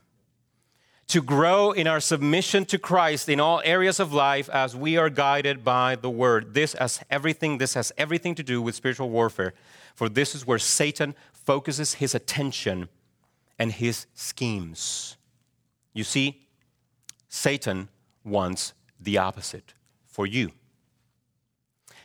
To 1.09 1.23
grow 1.23 1.73
in 1.73 1.87
our 1.87 2.01
submission 2.01 2.65
to 2.67 2.79
Christ 2.79 3.29
in 3.29 3.41
all 3.41 3.61
areas 3.65 4.01
of 4.01 4.13
life 4.13 4.49
as 4.49 4.75
we 4.75 4.97
are 4.97 5.11
guided 5.11 5.63
by 5.65 5.97
the 5.97 6.11
Word. 6.11 6.55
This 6.55 6.73
has 6.75 7.01
everything, 7.11 7.59
this 7.59 7.75
has 7.75 7.93
everything 7.99 8.35
to 8.37 8.43
do 8.43 8.63
with 8.63 8.75
spiritual 8.75 9.11
warfare, 9.11 9.55
for 9.95 10.09
this 10.09 10.35
is 10.35 10.47
where 10.47 10.59
Satan 10.59 11.15
focuses 11.33 11.95
his 11.95 12.15
attention 12.15 12.89
and 13.59 13.73
his 13.73 14.07
schemes. 14.15 15.17
You 15.93 16.05
see, 16.05 16.47
Satan 17.29 17.89
wants 18.25 18.73
the 19.01 19.19
opposite 19.19 19.75
for 20.07 20.27
you. 20.27 20.51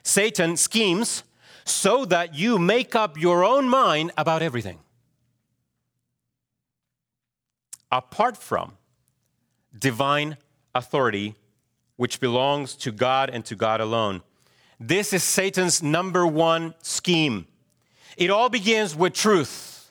Satan 0.03 0.57
schemes 0.57 1.23
so 1.65 2.05
that 2.05 2.35
you 2.35 2.57
make 2.57 2.95
up 2.95 3.17
your 3.17 3.43
own 3.43 3.67
mind 3.69 4.11
about 4.17 4.41
everything. 4.41 4.79
Apart 7.91 8.37
from 8.37 8.73
divine 9.77 10.37
authority, 10.73 11.35
which 11.95 12.19
belongs 12.19 12.75
to 12.75 12.91
God 12.91 13.29
and 13.29 13.43
to 13.45 13.55
God 13.55 13.81
alone. 13.81 14.21
This 14.79 15.11
is 15.11 15.23
Satan's 15.23 15.83
number 15.83 16.25
one 16.25 16.73
scheme. 16.81 17.47
It 18.19 18.29
all 18.29 18.49
begins 18.49 18.97
with 18.97 19.13
truth. 19.13 19.89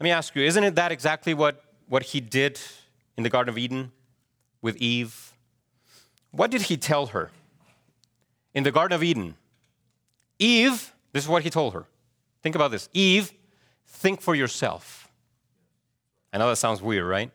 Let 0.00 0.04
me 0.04 0.10
ask 0.10 0.34
you, 0.34 0.42
isn't 0.42 0.64
it 0.64 0.74
that 0.74 0.90
exactly 0.90 1.32
what, 1.32 1.62
what 1.88 2.02
he 2.02 2.20
did 2.20 2.60
in 3.16 3.22
the 3.22 3.30
Garden 3.30 3.48
of 3.48 3.56
Eden 3.56 3.92
with 4.60 4.76
Eve? 4.78 5.32
What 6.32 6.50
did 6.50 6.62
he 6.62 6.76
tell 6.76 7.06
her? 7.06 7.30
In 8.52 8.64
the 8.64 8.72
Garden 8.72 8.96
of 8.96 9.04
Eden, 9.04 9.36
Eve, 10.40 10.92
this 11.12 11.22
is 11.22 11.28
what 11.28 11.44
he 11.44 11.50
told 11.50 11.72
her. 11.72 11.84
Think 12.42 12.56
about 12.56 12.72
this 12.72 12.88
Eve, 12.92 13.32
think 13.86 14.20
for 14.20 14.34
yourself. 14.34 15.08
I 16.32 16.38
know 16.38 16.48
that 16.48 16.56
sounds 16.56 16.82
weird, 16.82 17.06
right? 17.06 17.30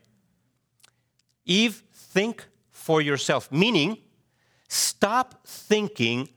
Eve, 1.45 1.84
think 1.93 2.45
for 2.69 3.02
yourself, 3.02 3.49
meaning 3.49 3.97
stop 4.67 5.47
thinking 5.47 6.28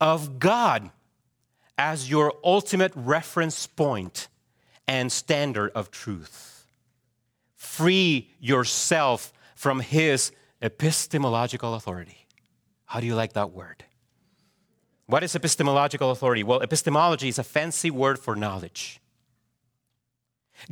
of 0.00 0.40
God 0.40 0.90
as 1.76 2.10
your 2.10 2.32
ultimate 2.44 2.92
reference 2.94 3.66
point 3.66 4.28
and 4.86 5.10
standard 5.10 5.70
of 5.74 5.90
truth. 5.90 6.66
Free 7.54 8.30
yourself 8.38 9.32
from 9.54 9.80
his 9.80 10.32
epistemological 10.62 11.74
authority. 11.74 12.26
How 12.84 13.00
do 13.00 13.06
you 13.06 13.14
like 13.14 13.32
that 13.32 13.52
word? 13.52 13.84
What 15.06 15.22
is 15.22 15.34
epistemological 15.34 16.10
authority? 16.10 16.42
Well, 16.42 16.60
epistemology 16.60 17.28
is 17.28 17.38
a 17.38 17.44
fancy 17.44 17.90
word 17.90 18.18
for 18.18 18.36
knowledge. 18.36 19.00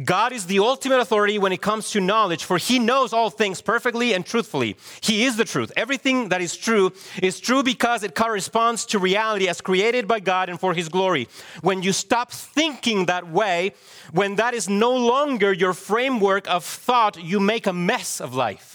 God 0.04 0.32
is 0.32 0.46
the 0.46 0.60
ultimate 0.60 1.00
authority 1.00 1.38
when 1.38 1.52
it 1.52 1.60
comes 1.60 1.90
to 1.90 2.00
knowledge, 2.00 2.44
for 2.44 2.56
He 2.56 2.78
knows 2.78 3.12
all 3.12 3.30
things 3.30 3.60
perfectly 3.60 4.14
and 4.14 4.24
truthfully. 4.24 4.76
He 5.02 5.24
is 5.24 5.36
the 5.36 5.44
truth. 5.44 5.70
Everything 5.76 6.30
that 6.30 6.40
is 6.40 6.56
true 6.56 6.92
is 7.22 7.40
true 7.40 7.62
because 7.62 8.02
it 8.02 8.14
corresponds 8.14 8.86
to 8.86 8.98
reality 8.98 9.48
as 9.48 9.60
created 9.60 10.08
by 10.08 10.20
God 10.20 10.48
and 10.48 10.58
for 10.58 10.72
His 10.72 10.88
glory. 10.88 11.28
When 11.60 11.82
you 11.82 11.92
stop 11.92 12.32
thinking 12.32 13.06
that 13.06 13.28
way, 13.28 13.74
when 14.12 14.36
that 14.36 14.54
is 14.54 14.68
no 14.68 14.94
longer 14.94 15.52
your 15.52 15.74
framework 15.74 16.48
of 16.48 16.64
thought, 16.64 17.22
you 17.22 17.38
make 17.38 17.66
a 17.66 17.72
mess 17.72 18.20
of 18.20 18.34
life. 18.34 18.71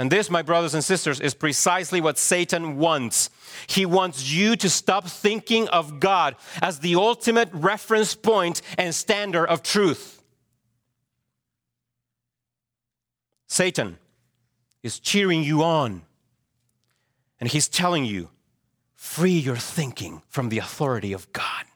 And 0.00 0.10
this, 0.10 0.30
my 0.30 0.40
brothers 0.40 0.72
and 0.72 0.82
sisters, 0.82 1.20
is 1.20 1.34
precisely 1.34 2.00
what 2.00 2.16
Satan 2.16 2.78
wants. 2.78 3.28
He 3.66 3.84
wants 3.84 4.32
you 4.32 4.56
to 4.56 4.70
stop 4.70 5.06
thinking 5.06 5.68
of 5.68 6.00
God 6.00 6.36
as 6.62 6.78
the 6.78 6.94
ultimate 6.94 7.50
reference 7.52 8.14
point 8.14 8.62
and 8.78 8.94
standard 8.94 9.46
of 9.48 9.62
truth. 9.62 10.22
Satan 13.46 13.98
is 14.82 14.98
cheering 14.98 15.42
you 15.42 15.62
on, 15.62 16.00
and 17.38 17.50
he's 17.50 17.68
telling 17.68 18.06
you, 18.06 18.30
free 18.94 19.38
your 19.38 19.56
thinking 19.56 20.22
from 20.30 20.48
the 20.48 20.56
authority 20.56 21.12
of 21.12 21.30
God. 21.34 21.66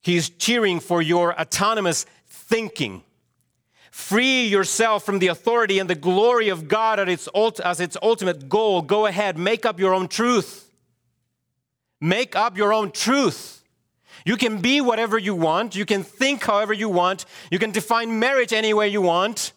He's 0.00 0.28
cheering 0.28 0.80
for 0.80 1.00
your 1.00 1.40
autonomous 1.40 2.04
thinking. 2.26 3.04
Free 3.98 4.46
yourself 4.46 5.04
from 5.04 5.18
the 5.18 5.26
authority 5.26 5.80
and 5.80 5.90
the 5.90 5.96
glory 5.96 6.48
of 6.50 6.68
God 6.68 7.00
its, 7.08 7.28
as 7.62 7.80
its 7.80 7.96
ultimate 8.00 8.48
goal. 8.48 8.80
Go 8.80 9.06
ahead, 9.06 9.36
make 9.36 9.66
up 9.66 9.80
your 9.80 9.92
own 9.92 10.06
truth. 10.06 10.70
Make 12.00 12.36
up 12.36 12.56
your 12.56 12.72
own 12.72 12.92
truth. 12.92 13.64
You 14.24 14.36
can 14.36 14.62
be 14.62 14.80
whatever 14.80 15.18
you 15.18 15.34
want. 15.34 15.74
You 15.74 15.84
can 15.84 16.04
think 16.04 16.44
however 16.44 16.72
you 16.72 16.88
want. 16.88 17.26
You 17.50 17.58
can 17.58 17.72
define 17.72 18.20
marriage 18.20 18.52
any 18.52 18.72
way 18.72 18.88
you 18.88 19.02
want. 19.02 19.52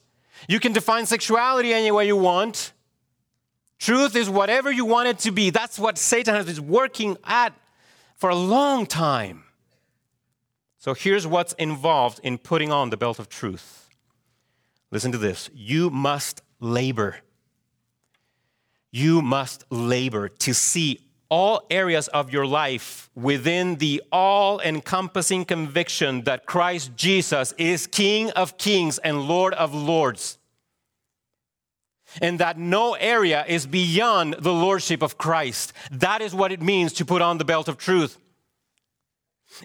You 0.49 0.59
can 0.59 0.73
define 0.73 1.05
sexuality 1.05 1.71
any 1.71 1.91
way 1.91 2.07
you 2.07 2.17
want. 2.17 2.73
Truth 3.77 4.15
is 4.15 4.27
whatever 4.27 4.71
you 4.71 4.85
want 4.85 5.07
it 5.07 5.19
to 5.19 5.31
be. 5.31 5.51
That's 5.51 5.77
what 5.77 5.99
Satan 5.99 6.33
has 6.33 6.47
been 6.47 6.67
working 6.67 7.15
at 7.25 7.53
for 8.15 8.31
a 8.31 8.35
long 8.35 8.87
time. 8.87 9.43
So 10.79 10.95
here's 10.95 11.27
what's 11.27 11.53
involved 11.53 12.19
in 12.23 12.39
putting 12.39 12.71
on 12.71 12.89
the 12.89 12.97
belt 12.97 13.19
of 13.19 13.29
truth 13.29 13.80
Listen 14.91 15.11
to 15.13 15.17
this. 15.17 15.49
You 15.53 15.89
must 15.89 16.41
labor. 16.59 17.17
You 18.91 19.21
must 19.21 19.63
labor 19.69 20.27
to 20.27 20.53
see 20.53 20.99
all 21.29 21.65
areas 21.69 22.09
of 22.09 22.33
your 22.33 22.45
life 22.45 23.09
within 23.15 23.77
the 23.77 24.03
all 24.11 24.59
encompassing 24.59 25.45
conviction 25.45 26.23
that 26.25 26.45
Christ 26.45 26.91
Jesus 26.97 27.53
is 27.57 27.87
King 27.87 28.31
of 28.31 28.57
kings 28.57 28.97
and 28.97 29.21
Lord 29.21 29.53
of 29.53 29.73
lords. 29.73 30.37
And 32.21 32.39
that 32.39 32.57
no 32.57 32.95
area 32.95 33.45
is 33.47 33.65
beyond 33.65 34.35
the 34.39 34.51
Lordship 34.51 35.01
of 35.01 35.17
Christ. 35.17 35.71
That 35.89 36.21
is 36.21 36.35
what 36.35 36.51
it 36.51 36.61
means 36.61 36.91
to 36.93 37.05
put 37.05 37.21
on 37.21 37.37
the 37.37 37.45
belt 37.45 37.69
of 37.69 37.77
truth. 37.77 38.17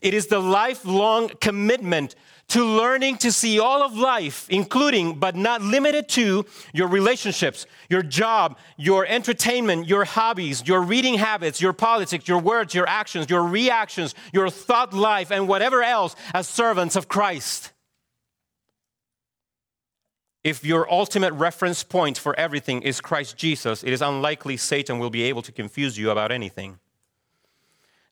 It 0.01 0.15
is 0.15 0.29
the 0.29 0.39
lifelong 0.39 1.31
commitment 1.41 2.15
to 2.49 2.65
learning 2.65 3.17
to 3.19 3.33
see 3.33 3.59
all 3.59 3.83
of 3.83 3.97
life, 3.97 4.49
including 4.51 5.19
but 5.19 5.35
not 5.35 5.63
limited 5.63 6.09
to 6.09 6.47
your 6.73 6.87
relationships, 6.89 7.67
your 7.91 8.03
job, 8.03 8.57
your 8.77 9.05
entertainment, 9.07 9.89
your 9.89 10.05
hobbies, 10.05 10.67
your 10.67 10.81
reading 10.81 11.15
habits, 11.15 11.61
your 11.61 11.73
politics, 11.73 12.29
your 12.29 12.39
words, 12.39 12.75
your 12.75 12.89
actions, 12.89 13.29
your 13.29 13.43
reactions, 13.43 14.15
your 14.33 14.49
thought 14.49 14.93
life, 14.93 15.33
and 15.33 15.49
whatever 15.49 15.83
else 15.83 16.15
as 16.35 16.49
servants 16.49 16.95
of 16.95 17.09
Christ. 17.09 17.73
If 20.45 20.65
your 20.65 20.89
ultimate 20.89 21.33
reference 21.33 21.83
point 21.83 22.17
for 22.17 22.39
everything 22.39 22.83
is 22.83 23.01
Christ 23.01 23.37
Jesus, 23.37 23.83
it 23.83 23.93
is 23.93 24.01
unlikely 24.01 24.57
Satan 24.57 25.01
will 25.01 25.11
be 25.11 25.25
able 25.25 25.43
to 25.43 25.51
confuse 25.51 25.99
you 25.99 26.11
about 26.11 26.31
anything. 26.31 26.79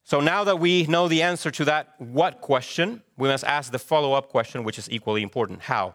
So 0.04 0.20
now 0.20 0.44
that 0.44 0.58
we 0.58 0.84
know 0.86 1.08
the 1.08 1.22
answer 1.22 1.50
to 1.50 1.64
that 1.64 1.94
what 1.98 2.42
question, 2.42 3.02
we 3.16 3.28
must 3.28 3.44
ask 3.44 3.72
the 3.72 3.78
follow 3.78 4.12
up 4.12 4.28
question, 4.28 4.62
which 4.62 4.78
is 4.78 4.90
equally 4.90 5.22
important 5.22 5.62
how? 5.62 5.94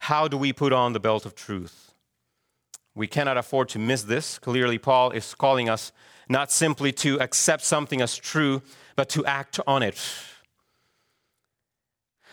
How 0.00 0.26
do 0.26 0.36
we 0.36 0.52
put 0.52 0.72
on 0.72 0.92
the 0.92 1.00
belt 1.00 1.24
of 1.24 1.36
truth? 1.36 1.92
We 2.96 3.06
cannot 3.06 3.36
afford 3.36 3.68
to 3.70 3.78
miss 3.78 4.02
this. 4.02 4.38
Clearly, 4.40 4.78
Paul 4.78 5.12
is 5.12 5.34
calling 5.34 5.68
us 5.68 5.92
not 6.28 6.50
simply 6.50 6.90
to 6.92 7.20
accept 7.20 7.62
something 7.62 8.00
as 8.00 8.16
true, 8.16 8.62
but 8.96 9.08
to 9.10 9.24
act 9.24 9.60
on 9.66 9.82
it. 9.82 9.96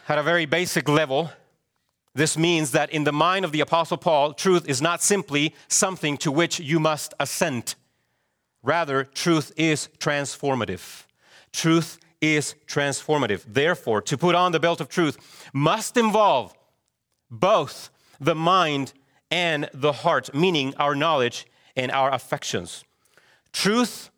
At 0.09 0.17
a 0.17 0.23
very 0.23 0.45
basic 0.45 0.89
level, 0.89 1.31
this 2.15 2.37
means 2.37 2.71
that 2.71 2.89
in 2.89 3.03
the 3.03 3.13
mind 3.13 3.45
of 3.45 3.51
the 3.51 3.61
Apostle 3.61 3.97
Paul, 3.97 4.33
truth 4.33 4.67
is 4.67 4.81
not 4.81 5.03
simply 5.03 5.53
something 5.67 6.17
to 6.17 6.31
which 6.31 6.59
you 6.59 6.79
must 6.79 7.13
assent. 7.19 7.75
Rather, 8.63 9.03
truth 9.03 9.51
is 9.57 9.89
transformative. 9.99 11.02
Truth 11.53 11.99
is 12.19 12.55
transformative. 12.67 13.43
Therefore, 13.47 14.01
to 14.01 14.17
put 14.17 14.35
on 14.35 14.51
the 14.51 14.59
belt 14.59 14.81
of 14.81 14.89
truth 14.89 15.49
must 15.53 15.95
involve 15.95 16.53
both 17.29 17.89
the 18.19 18.35
mind 18.35 18.93
and 19.29 19.69
the 19.73 19.91
heart, 19.91 20.33
meaning 20.33 20.73
our 20.77 20.95
knowledge 20.95 21.45
and 21.75 21.91
our 21.91 22.13
affections. 22.13 22.83
Truth, 23.51 24.09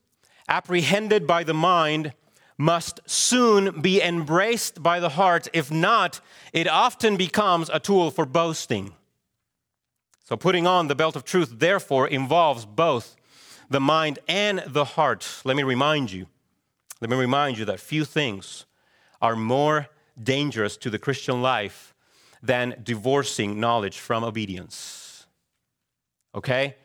apprehended 0.48 1.26
by 1.28 1.44
the 1.44 1.54
mind, 1.54 2.14
must 2.58 3.00
soon 3.06 3.82
be 3.82 4.02
embraced 4.02 4.82
by 4.82 5.00
the 5.00 5.10
heart. 5.10 5.48
If 5.54 5.72
not, 5.72 6.22
it 6.54 6.68
often 6.68 7.18
becomes 7.18 7.70
a 7.70 7.80
tool 7.80 8.12
for 8.12 8.26
boasting. 8.26 8.94
So, 10.24 10.36
putting 10.38 10.66
on 10.66 10.88
the 10.88 10.96
belt 10.96 11.16
of 11.16 11.24
truth, 11.24 11.56
therefore, 11.60 12.08
involves 12.08 12.66
both 12.66 13.16
the 13.70 13.82
mind 13.82 14.20
and 14.28 14.64
the 14.66 14.86
heart. 14.86 15.42
Let 15.44 15.56
me 15.56 15.64
remind 15.64 16.12
you, 16.12 16.28
let 17.02 17.10
me 17.10 17.18
remind 17.18 17.58
you 17.58 17.66
that 17.66 17.80
few 17.80 18.06
things 18.06 18.66
are 19.22 19.36
more 19.36 19.88
dangerous 20.22 20.78
to 20.78 20.90
the 20.90 21.00
Christian 21.00 21.42
life 21.42 21.94
than 22.42 22.76
divorcing 22.84 23.60
knowledge 23.60 24.00
from 24.00 24.24
obedience. 24.24 25.26
Okay? 26.34 26.76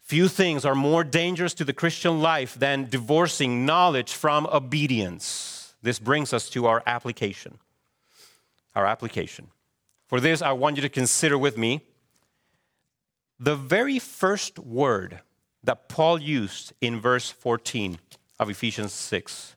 Few 0.00 0.28
things 0.28 0.64
are 0.64 0.74
more 0.74 1.04
dangerous 1.04 1.52
to 1.54 1.64
the 1.64 1.72
Christian 1.72 2.22
life 2.22 2.54
than 2.54 2.88
divorcing 2.88 3.66
knowledge 3.66 4.14
from 4.14 4.46
obedience. 4.46 5.74
This 5.82 5.98
brings 5.98 6.32
us 6.32 6.48
to 6.50 6.66
our 6.66 6.82
application. 6.86 7.58
Our 8.74 8.86
application. 8.86 9.48
For 10.06 10.20
this, 10.20 10.40
I 10.40 10.52
want 10.52 10.76
you 10.76 10.82
to 10.82 10.88
consider 10.88 11.36
with 11.36 11.58
me 11.58 11.82
the 13.38 13.54
very 13.54 13.98
first 13.98 14.58
word 14.58 15.20
that 15.62 15.88
Paul 15.88 16.18
used 16.20 16.72
in 16.80 17.00
verse 17.00 17.30
14 17.30 17.98
of 18.38 18.48
Ephesians 18.48 18.92
6. 18.92 19.56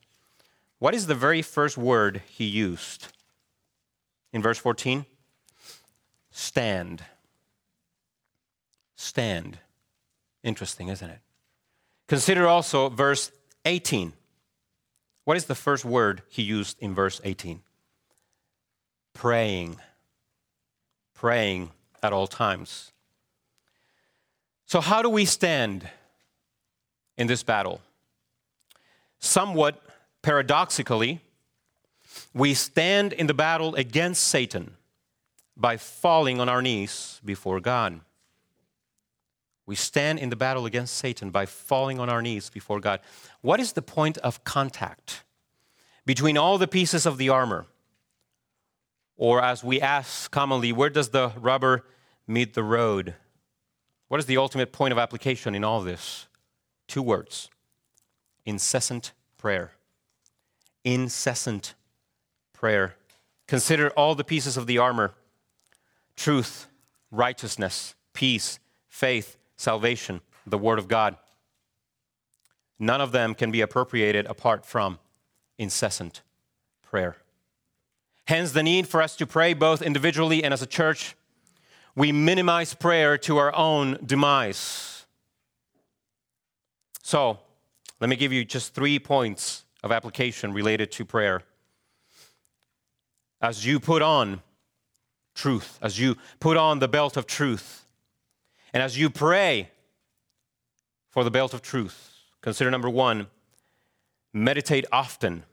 What 0.82 0.96
is 0.96 1.06
the 1.06 1.14
very 1.14 1.42
first 1.42 1.78
word 1.78 2.22
he 2.28 2.44
used 2.44 3.06
in 4.32 4.42
verse 4.42 4.58
14? 4.58 5.06
Stand. 6.32 7.04
Stand. 8.96 9.58
Interesting, 10.42 10.88
isn't 10.88 11.08
it? 11.08 11.20
Consider 12.08 12.48
also 12.48 12.88
verse 12.88 13.30
18. 13.64 14.12
What 15.22 15.36
is 15.36 15.44
the 15.44 15.54
first 15.54 15.84
word 15.84 16.22
he 16.28 16.42
used 16.42 16.80
in 16.80 16.96
verse 16.96 17.20
18? 17.22 17.60
Praying. 19.14 19.76
Praying 21.14 21.70
at 22.02 22.12
all 22.12 22.26
times. 22.26 22.90
So, 24.66 24.80
how 24.80 25.00
do 25.00 25.08
we 25.08 25.26
stand 25.26 25.88
in 27.16 27.28
this 27.28 27.44
battle? 27.44 27.80
Somewhat 29.20 29.80
paradoxically, 30.22 31.20
we 32.32 32.54
stand 32.54 33.12
in 33.12 33.26
the 33.26 33.34
battle 33.34 33.74
against 33.74 34.22
Satan 34.22 34.76
by 35.56 35.76
falling 35.76 36.40
on 36.40 36.48
our 36.48 36.62
knees 36.62 37.20
before 37.24 37.60
God. 37.60 38.00
We 39.66 39.76
stand 39.76 40.18
in 40.18 40.30
the 40.30 40.36
battle 40.36 40.66
against 40.66 40.94
Satan 40.94 41.30
by 41.30 41.46
falling 41.46 42.00
on 42.00 42.08
our 42.08 42.20
knees 42.20 42.50
before 42.50 42.80
God. 42.80 43.00
What 43.40 43.60
is 43.60 43.72
the 43.72 43.82
point 43.82 44.18
of 44.18 44.44
contact 44.44 45.22
between 46.04 46.36
all 46.36 46.58
the 46.58 46.66
pieces 46.66 47.06
of 47.06 47.16
the 47.16 47.28
armor? 47.28 47.66
Or, 49.16 49.42
as 49.42 49.62
we 49.62 49.80
ask 49.80 50.30
commonly, 50.30 50.72
where 50.72 50.90
does 50.90 51.10
the 51.10 51.32
rubber 51.36 51.84
meet 52.26 52.54
the 52.54 52.64
road? 52.64 53.14
What 54.08 54.18
is 54.18 54.26
the 54.26 54.36
ultimate 54.36 54.72
point 54.72 54.90
of 54.90 54.98
application 54.98 55.54
in 55.54 55.62
all 55.62 55.80
this? 55.80 56.26
Two 56.88 57.02
words 57.02 57.48
incessant 58.44 59.12
prayer. 59.38 59.72
Incessant 60.84 61.74
prayer. 62.52 62.96
Consider 63.46 63.90
all 63.90 64.14
the 64.14 64.24
pieces 64.24 64.56
of 64.56 64.66
the 64.66 64.78
armor 64.78 65.12
truth, 66.16 66.66
righteousness, 67.10 67.94
peace, 68.12 68.58
faith, 68.88 69.36
salvation, 69.56 70.20
the 70.46 70.58
Word 70.58 70.78
of 70.78 70.88
God. 70.88 71.16
None 72.78 73.00
of 73.00 73.12
them 73.12 73.34
can 73.34 73.50
be 73.50 73.60
appropriated 73.60 74.26
apart 74.26 74.66
from 74.66 74.98
incessant 75.58 76.22
prayer. 76.82 77.16
Hence, 78.26 78.52
the 78.52 78.62
need 78.62 78.88
for 78.88 79.02
us 79.02 79.16
to 79.16 79.26
pray 79.26 79.54
both 79.54 79.82
individually 79.82 80.42
and 80.42 80.54
as 80.54 80.62
a 80.62 80.66
church. 80.66 81.16
We 81.94 82.12
minimize 82.12 82.74
prayer 82.74 83.18
to 83.18 83.36
our 83.36 83.54
own 83.54 83.98
demise. 84.04 85.06
So, 87.02 87.38
let 88.00 88.08
me 88.08 88.16
give 88.16 88.32
you 88.32 88.44
just 88.44 88.74
three 88.74 88.98
points 88.98 89.64
of 89.82 89.92
application 89.92 90.52
related 90.52 90.92
to 90.92 91.04
prayer. 91.04 91.42
As 93.40 93.66
you 93.66 93.80
put 93.80 94.02
on 94.02 94.42
truth, 95.34 95.78
as 95.82 95.98
you 95.98 96.16
put 96.40 96.56
on 96.56 96.78
the 96.78 96.88
belt 96.88 97.16
of 97.16 97.26
truth, 97.26 97.86
and 98.72 98.82
as 98.82 98.98
you 98.98 99.10
pray 99.10 99.70
for 101.10 101.24
the 101.24 101.30
belt 101.30 101.52
of 101.52 101.62
truth, 101.62 102.12
consider 102.40 102.70
number 102.70 102.88
one, 102.88 103.26
meditate 104.32 104.86
often 104.92 105.44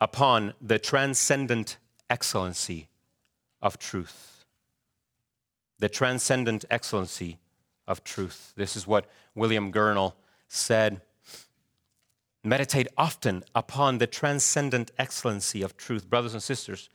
upon 0.00 0.54
the 0.60 0.78
transcendent 0.78 1.76
excellency 2.10 2.88
of 3.60 3.78
truth. 3.78 4.44
The 5.78 5.88
transcendent 5.88 6.64
excellency 6.70 7.38
of 7.86 8.02
truth. 8.02 8.52
This 8.56 8.76
is 8.76 8.86
what 8.86 9.06
William 9.34 9.72
Gurnall 9.72 10.14
said. 10.48 11.00
Meditate 12.44 12.88
often 12.96 13.44
upon 13.54 13.98
the 13.98 14.06
transcendent 14.06 14.90
excellency 14.98 15.62
of 15.62 15.76
truth. 15.76 16.10
Brothers 16.10 16.34
and 16.34 16.42
sisters, 16.42 16.88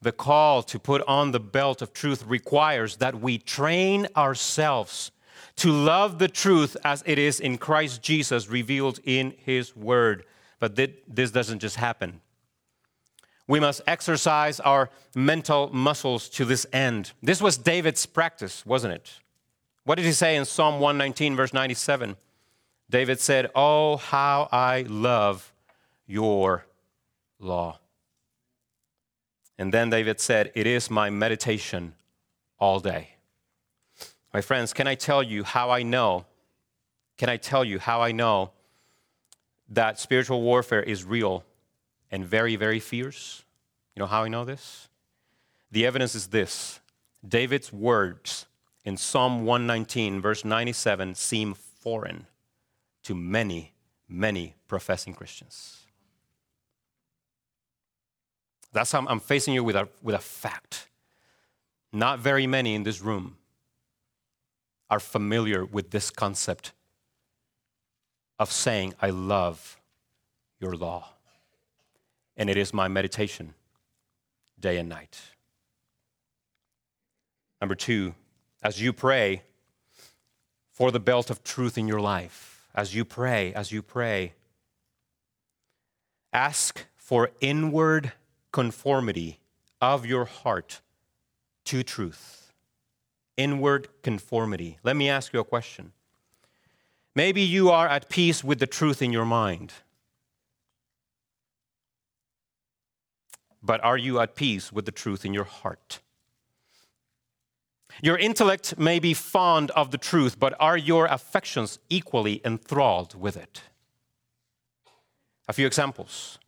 the 0.00 0.12
call 0.12 0.62
to 0.64 0.78
put 0.78 1.02
on 1.08 1.32
the 1.32 1.40
belt 1.40 1.82
of 1.82 1.92
truth 1.92 2.24
requires 2.26 2.96
that 2.96 3.20
we 3.20 3.38
train 3.38 4.06
ourselves 4.16 5.10
to 5.56 5.70
love 5.70 6.18
the 6.18 6.28
truth 6.28 6.76
as 6.84 7.02
it 7.06 7.18
is 7.18 7.40
in 7.40 7.58
Christ 7.58 8.02
Jesus 8.02 8.48
revealed 8.48 9.00
in 9.04 9.34
His 9.38 9.74
Word. 9.76 10.24
But 10.60 10.76
this 10.76 11.30
doesn't 11.30 11.58
just 11.58 11.76
happen. 11.76 12.20
We 13.48 13.58
must 13.58 13.82
exercise 13.88 14.60
our 14.60 14.88
mental 15.16 15.68
muscles 15.72 16.28
to 16.30 16.44
this 16.44 16.64
end. 16.72 17.12
This 17.22 17.42
was 17.42 17.58
David's 17.58 18.06
practice, 18.06 18.64
wasn't 18.64 18.94
it? 18.94 19.18
What 19.84 19.96
did 19.96 20.04
he 20.04 20.12
say 20.12 20.36
in 20.36 20.44
Psalm 20.44 20.74
119, 20.74 21.34
verse 21.34 21.52
97? 21.52 22.16
David 22.92 23.20
said, 23.20 23.50
Oh, 23.54 23.96
how 23.96 24.50
I 24.52 24.82
love 24.82 25.54
your 26.06 26.66
law. 27.38 27.78
And 29.56 29.72
then 29.72 29.88
David 29.88 30.20
said, 30.20 30.52
It 30.54 30.66
is 30.66 30.90
my 30.90 31.08
meditation 31.08 31.94
all 32.58 32.80
day. 32.80 33.14
My 34.34 34.42
friends, 34.42 34.74
can 34.74 34.86
I 34.86 34.94
tell 34.94 35.22
you 35.22 35.42
how 35.42 35.70
I 35.70 35.82
know? 35.82 36.26
Can 37.16 37.30
I 37.30 37.38
tell 37.38 37.64
you 37.64 37.78
how 37.78 38.02
I 38.02 38.12
know 38.12 38.50
that 39.70 39.98
spiritual 39.98 40.42
warfare 40.42 40.82
is 40.82 41.02
real 41.02 41.44
and 42.10 42.26
very, 42.26 42.56
very 42.56 42.78
fierce? 42.78 43.42
You 43.96 44.00
know 44.00 44.06
how 44.06 44.24
I 44.24 44.28
know 44.28 44.44
this? 44.44 44.88
The 45.70 45.86
evidence 45.86 46.14
is 46.14 46.26
this 46.26 46.80
David's 47.26 47.72
words 47.72 48.44
in 48.84 48.98
Psalm 48.98 49.46
119, 49.46 50.20
verse 50.20 50.44
97, 50.44 51.14
seem 51.14 51.54
foreign 51.54 52.26
to 53.04 53.14
many, 53.14 53.72
many 54.08 54.54
professing 54.68 55.14
Christians. 55.14 55.78
That's 58.72 58.92
how 58.92 59.04
I'm 59.06 59.20
facing 59.20 59.54
you 59.54 59.64
with 59.64 59.76
a, 59.76 59.88
with 60.02 60.14
a 60.14 60.18
fact. 60.18 60.88
Not 61.92 62.20
very 62.20 62.46
many 62.46 62.74
in 62.74 62.84
this 62.84 63.02
room 63.02 63.36
are 64.88 65.00
familiar 65.00 65.64
with 65.64 65.90
this 65.90 66.10
concept 66.10 66.72
of 68.38 68.50
saying, 68.50 68.94
I 69.00 69.10
love 69.10 69.76
your 70.58 70.74
law. 70.74 71.08
And 72.36 72.48
it 72.48 72.56
is 72.56 72.72
my 72.72 72.88
meditation 72.88 73.54
day 74.58 74.78
and 74.78 74.88
night. 74.88 75.20
Number 77.60 77.74
two, 77.74 78.14
as 78.62 78.80
you 78.80 78.92
pray 78.92 79.42
for 80.70 80.90
the 80.90 81.00
belt 81.00 81.30
of 81.30 81.44
truth 81.44 81.76
in 81.76 81.86
your 81.86 82.00
life, 82.00 82.51
as 82.74 82.94
you 82.94 83.04
pray, 83.04 83.52
as 83.54 83.72
you 83.72 83.82
pray, 83.82 84.34
ask 86.32 86.86
for 86.96 87.30
inward 87.40 88.12
conformity 88.52 89.40
of 89.80 90.06
your 90.06 90.24
heart 90.24 90.80
to 91.64 91.82
truth. 91.82 92.52
Inward 93.36 93.88
conformity. 94.02 94.78
Let 94.82 94.96
me 94.96 95.08
ask 95.08 95.32
you 95.32 95.40
a 95.40 95.44
question. 95.44 95.92
Maybe 97.14 97.42
you 97.42 97.70
are 97.70 97.88
at 97.88 98.08
peace 98.08 98.42
with 98.42 98.58
the 98.58 98.66
truth 98.66 99.02
in 99.02 99.12
your 99.12 99.26
mind. 99.26 99.72
But 103.62 103.82
are 103.84 103.98
you 103.98 104.18
at 104.18 104.34
peace 104.34 104.72
with 104.72 104.86
the 104.86 104.92
truth 104.92 105.24
in 105.24 105.34
your 105.34 105.44
heart? 105.44 106.00
Your 108.00 108.16
intellect 108.16 108.78
may 108.78 108.98
be 108.98 109.14
fond 109.14 109.70
of 109.72 109.90
the 109.90 109.98
truth, 109.98 110.38
but 110.38 110.54
are 110.58 110.76
your 110.76 111.06
affections 111.06 111.78
equally 111.90 112.40
enthralled 112.44 113.14
with 113.20 113.36
it? 113.36 113.62
A 115.48 115.52
few 115.52 115.66
examples. 115.66 116.38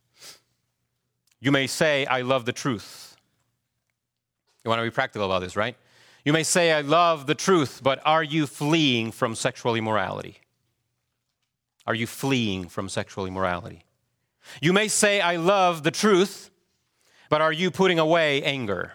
You 1.39 1.51
may 1.51 1.67
say, 1.67 2.05
I 2.05 2.21
love 2.21 2.45
the 2.45 2.53
truth. 2.53 3.15
You 4.63 4.69
want 4.69 4.79
to 4.79 4.83
be 4.83 4.89
practical 4.89 5.27
about 5.27 5.41
this, 5.41 5.55
right? 5.55 5.75
You 6.23 6.33
may 6.33 6.41
say, 6.41 6.71
I 6.71 6.81
love 6.81 7.27
the 7.27 7.35
truth, 7.35 7.81
but 7.83 8.01
are 8.03 8.23
you 8.23 8.47
fleeing 8.47 9.11
from 9.11 9.35
sexual 9.35 9.75
immorality? 9.75 10.39
Are 11.85 11.93
you 11.93 12.07
fleeing 12.07 12.67
from 12.67 12.89
sexual 12.89 13.27
immorality? 13.27 13.85
You 14.59 14.73
may 14.73 14.87
say, 14.87 15.21
I 15.21 15.35
love 15.35 15.83
the 15.83 15.91
truth, 15.91 16.49
but 17.29 17.41
are 17.41 17.53
you 17.53 17.69
putting 17.69 17.99
away 17.99 18.41
anger? 18.41 18.93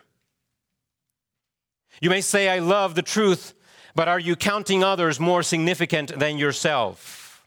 You 2.00 2.10
may 2.10 2.22
say, 2.22 2.48
I 2.48 2.58
love 2.60 2.94
the 2.94 3.02
truth, 3.02 3.54
but 3.94 4.08
are 4.08 4.18
you 4.18 4.34
counting 4.34 4.82
others 4.82 5.20
more 5.20 5.42
significant 5.42 6.18
than 6.18 6.38
yourself? 6.38 7.46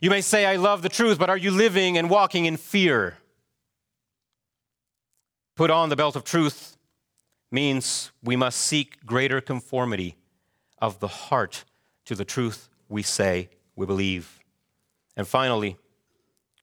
You 0.00 0.10
may 0.10 0.20
say, 0.22 0.44
I 0.44 0.56
love 0.56 0.82
the 0.82 0.88
truth, 0.88 1.18
but 1.18 1.30
are 1.30 1.36
you 1.36 1.50
living 1.50 1.96
and 1.96 2.10
walking 2.10 2.46
in 2.46 2.56
fear? 2.56 3.18
Put 5.54 5.70
on 5.70 5.88
the 5.88 5.96
belt 5.96 6.16
of 6.16 6.24
truth 6.24 6.76
means 7.52 8.10
we 8.22 8.34
must 8.34 8.58
seek 8.60 9.04
greater 9.04 9.40
conformity 9.40 10.16
of 10.78 11.00
the 11.00 11.08
heart 11.08 11.64
to 12.06 12.14
the 12.14 12.24
truth 12.24 12.68
we 12.88 13.02
say 13.02 13.50
we 13.76 13.86
believe. 13.86 14.40
And 15.16 15.28
finally, 15.28 15.76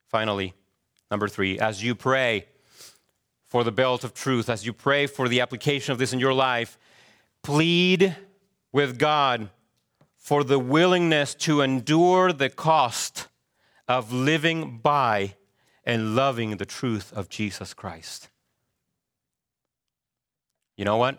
finally, 0.08 0.54
number 1.10 1.28
three, 1.28 1.58
as 1.58 1.82
you 1.82 1.94
pray 1.94 2.46
for 3.46 3.64
the 3.64 3.72
belt 3.72 4.04
of 4.04 4.14
truth, 4.14 4.48
as 4.50 4.66
you 4.66 4.72
pray 4.72 5.06
for 5.06 5.28
the 5.28 5.40
application 5.40 5.92
of 5.92 5.98
this 5.98 6.12
in 6.12 6.18
your 6.18 6.34
life, 6.34 6.78
plead 7.42 8.16
with 8.72 8.98
God 8.98 9.50
for 10.16 10.44
the 10.44 10.58
willingness 10.58 11.34
to 11.34 11.62
endure 11.62 12.32
the 12.32 12.50
cost 12.50 13.28
of 13.86 14.12
living 14.12 14.78
by 14.78 15.34
and 15.84 16.14
loving 16.14 16.58
the 16.58 16.66
truth 16.66 17.12
of 17.14 17.28
Jesus 17.28 17.72
Christ. 17.72 18.28
You 20.76 20.84
know 20.84 20.98
what? 20.98 21.18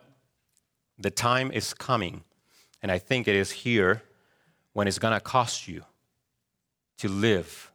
The 1.00 1.10
time 1.10 1.52
is 1.52 1.74
coming, 1.74 2.24
and 2.82 2.92
I 2.92 3.00
think 3.00 3.28
it 3.28 3.36
is 3.36 3.52
here 3.52 4.04
when 4.74 4.88
it's 4.88 5.00
going 5.00 5.14
to 5.14 5.20
cost 5.20 5.68
you 5.68 5.84
to 7.00 7.10
live 7.10 7.72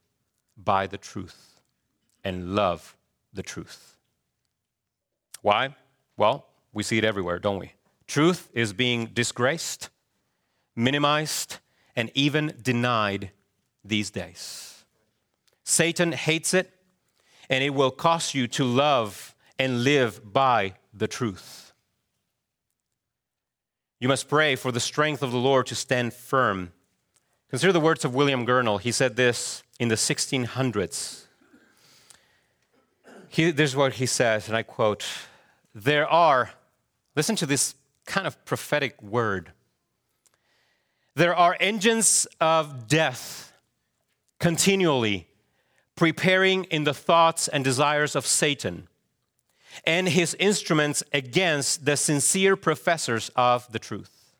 by 0.57 0.86
the 0.86 0.99
truth 0.99 1.61
and 2.22 2.55
love 2.55 2.97
the 3.32 3.42
truth. 3.42 3.97
Why? 5.42 5.74
Well, 6.16 6.47
we 6.72 6.82
see 6.82 6.99
it 6.99 7.05
everywhere, 7.05 7.38
don't 7.38 7.59
we? 7.59 7.72
Truth 8.07 8.50
is 8.52 8.72
being 8.72 9.07
disgraced, 9.07 9.90
minimized, 10.76 11.59
and 11.96 12.11
even 12.14 12.55
denied 12.61 13.30
these 13.84 14.11
days. 14.11 14.84
Satan 15.64 16.12
hates 16.12 16.55
it, 16.55 16.70
and 17.48 17.64
it 17.64 17.70
will 17.70 17.90
cost 17.90 18.34
you 18.34 18.46
to 18.48 18.64
love 18.64 19.34
and 19.59 19.84
live 19.84 20.32
by 20.32 20.74
the 20.92 21.09
truth. 21.09 21.72
You 24.00 24.09
must 24.09 24.28
pray 24.28 24.57
for 24.57 24.72
the 24.72 24.80
strength 24.80 25.22
of 25.22 25.32
the 25.32 25.38
Lord 25.38 25.66
to 25.68 25.74
stand 25.74 26.12
firm. 26.12 26.72
Consider 27.48 27.72
the 27.72 27.80
words 27.80 28.05
of 28.05 28.14
William 28.14 28.44
Gurnall. 28.44 28.80
He 28.80 28.92
said 28.92 29.16
this 29.16 29.62
in 29.78 29.88
the 29.88 29.94
1600s. 29.94 31.24
He, 33.28 33.50
this 33.50 33.70
is 33.70 33.76
what 33.76 33.94
he 33.94 34.07
says, 34.07 34.48
and 34.48 34.57
I 34.57 34.62
quote 34.62 35.05
There 35.74 36.07
are, 36.07 36.50
listen 37.16 37.34
to 37.36 37.46
this 37.46 37.74
kind 38.07 38.26
of 38.26 38.44
prophetic 38.44 39.02
word. 39.02 39.52
There 41.16 41.34
are 41.34 41.57
engines 41.61 42.26
of 42.40 42.88
death 42.88 43.52
continually 44.40 45.28
preparing 45.96 46.64
in 46.64 46.84
the 46.84 46.94
thoughts 46.94 47.48
and 47.48 47.62
desires 47.62 48.16
of 48.16 48.26
Satan 48.26 48.88
and 49.86 50.09
his 50.09 50.36
instruments 50.38 51.02
against 51.12 51.84
the 51.84 51.96
sincere 51.96 52.57
professors 52.57 53.30
of 53.36 53.70
the 53.72 53.78
truth. 53.78 54.34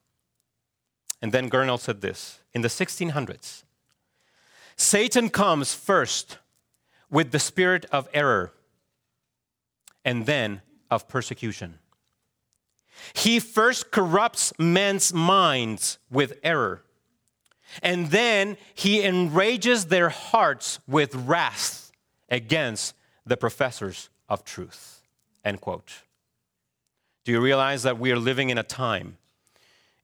And 1.23 1.33
then 1.33 1.49
Gurnall 1.49 1.81
said 1.81 2.01
this 2.01 2.41
in 2.53 2.63
the 2.63 2.69
1600s 2.69 3.63
Satan 4.77 5.29
comes 5.31 5.75
first 5.75 6.39
with 7.11 7.31
the 7.31 7.39
spirit 7.39 7.87
of 7.93 8.09
error 8.13 8.53
and 10.05 10.27
then 10.27 10.63
of 10.91 11.09
persecution. 11.09 11.79
He 13.15 13.41
first 13.41 13.91
corrupts 13.91 14.53
men's 14.59 15.13
minds 15.13 15.99
with 16.11 16.39
error, 16.43 16.83
and 17.83 18.11
then 18.11 18.57
he 18.75 19.03
enrages 19.03 19.87
their 19.87 20.09
hearts 20.09 20.79
with 20.87 21.15
wrath 21.15 21.93
against 22.29 22.95
the 23.27 23.37
professors 23.37 24.11
of 24.29 24.45
truth. 24.45 25.03
End 25.45 25.61
quote. 25.61 25.93
Do 27.25 27.33
you 27.33 27.41
realize 27.41 27.83
that 27.85 27.99
we 27.99 28.13
are 28.13 28.19
living 28.19 28.51
in 28.51 28.59
a 28.59 28.63
time 28.63 29.17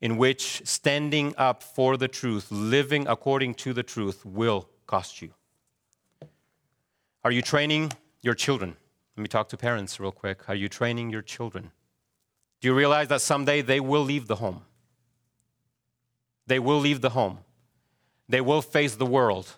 in 0.00 0.16
which 0.16 0.62
standing 0.66 1.34
up 1.36 1.62
for 1.62 1.96
the 1.96 2.08
truth, 2.08 2.50
living 2.50 3.06
according 3.06 3.54
to 3.54 3.72
the 3.72 3.82
truth, 3.82 4.24
will 4.24 4.68
cost 4.86 5.20
you? 5.20 5.30
Are 7.22 7.30
you 7.30 7.42
training 7.42 7.92
your 8.22 8.34
children? 8.34 8.76
Let 9.16 9.22
me 9.22 9.28
talk 9.28 9.50
to 9.50 9.56
parents 9.56 10.00
real 10.00 10.12
quick. 10.12 10.48
Are 10.48 10.54
you 10.54 10.68
training 10.68 11.10
your 11.10 11.20
children? 11.20 11.70
Do 12.60 12.68
you 12.68 12.74
realize 12.74 13.08
that 13.08 13.20
someday 13.20 13.62
they 13.62 13.80
will 13.80 14.02
leave 14.02 14.26
the 14.26 14.36
home? 14.36 14.62
They 16.46 16.58
will 16.58 16.78
leave 16.78 17.00
the 17.00 17.10
home. 17.10 17.38
They 18.28 18.40
will 18.40 18.62
face 18.62 18.94
the 18.94 19.06
world. 19.06 19.54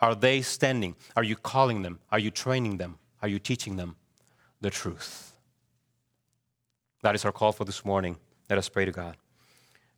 Are 0.00 0.14
they 0.14 0.42
standing? 0.42 0.96
Are 1.16 1.22
you 1.22 1.36
calling 1.36 1.82
them? 1.82 2.00
Are 2.10 2.18
you 2.18 2.30
training 2.30 2.76
them? 2.76 2.98
Are 3.22 3.28
you 3.28 3.38
teaching 3.38 3.76
them 3.76 3.96
the 4.60 4.70
truth? 4.70 5.32
That 7.02 7.14
is 7.14 7.24
our 7.24 7.32
call 7.32 7.52
for 7.52 7.64
this 7.64 7.84
morning. 7.84 8.16
Let 8.50 8.58
us 8.58 8.68
pray 8.68 8.84
to 8.84 8.92
God. 8.92 9.16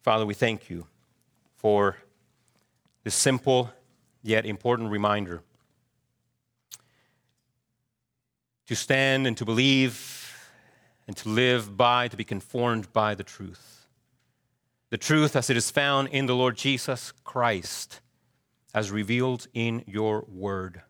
Father, 0.03 0.25
we 0.25 0.35
thank 0.35 0.71
you 0.71 0.87
for 1.57 1.97
this 3.03 3.15
simple 3.15 3.71
yet 4.23 4.47
important 4.47 4.91
reminder 4.91 5.43
to 8.67 8.77
stand 8.77 9.27
and 9.27 9.37
to 9.37 9.45
believe 9.45 10.24
and 11.07 11.17
to 11.19 11.29
live 11.29 11.77
by, 11.77 12.09
to 12.09 12.17
be 12.17 12.25
conformed 12.25 12.93
by 12.93 13.15
the 13.15 13.25
truth. 13.25 13.87
The 14.91 14.99
truth 14.99 15.37
as 15.37 15.51
it 15.51 15.57
is 15.57 15.71
found 15.71 16.09
in 16.09 16.27
the 16.27 16.37
Lord 16.37 16.57
Jesus 16.57 17.13
Christ, 17.25 18.01
as 18.73 18.91
revealed 18.91 19.47
in 19.53 19.85
your 19.87 20.25
word. 20.29 20.83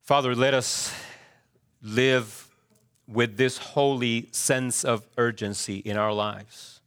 Father, 0.00 0.34
let 0.34 0.54
us 0.54 0.92
live 1.82 2.48
with 3.06 3.36
this 3.36 3.58
holy 3.58 4.28
sense 4.32 4.84
of 4.84 5.06
urgency 5.18 5.76
in 5.76 5.96
our 5.96 6.12
lives. 6.12 6.80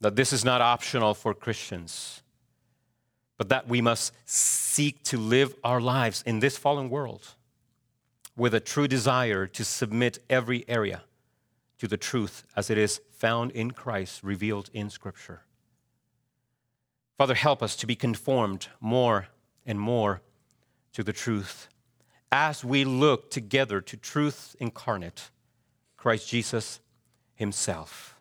That 0.00 0.16
this 0.16 0.32
is 0.32 0.44
not 0.44 0.60
optional 0.60 1.14
for 1.14 1.34
Christians, 1.34 2.22
but 3.38 3.48
that 3.50 3.68
we 3.68 3.80
must 3.80 4.12
seek 4.24 5.02
to 5.04 5.18
live 5.18 5.54
our 5.62 5.80
lives 5.80 6.22
in 6.26 6.40
this 6.40 6.56
fallen 6.56 6.90
world 6.90 7.34
with 8.40 8.54
a 8.54 8.58
true 8.58 8.88
desire 8.88 9.46
to 9.46 9.62
submit 9.62 10.18
every 10.30 10.64
area 10.66 11.02
to 11.76 11.86
the 11.86 11.98
truth 11.98 12.42
as 12.56 12.70
it 12.70 12.78
is 12.78 12.98
found 13.12 13.50
in 13.50 13.70
Christ, 13.70 14.22
revealed 14.22 14.70
in 14.72 14.88
Scripture. 14.88 15.42
Father, 17.18 17.34
help 17.34 17.62
us 17.62 17.76
to 17.76 17.86
be 17.86 17.94
conformed 17.94 18.68
more 18.80 19.28
and 19.66 19.78
more 19.78 20.22
to 20.94 21.04
the 21.04 21.12
truth 21.12 21.68
as 22.32 22.64
we 22.64 22.82
look 22.82 23.30
together 23.30 23.82
to 23.82 23.96
truth 23.98 24.56
incarnate, 24.58 25.28
Christ 25.98 26.26
Jesus 26.30 26.80
Himself. 27.34 28.18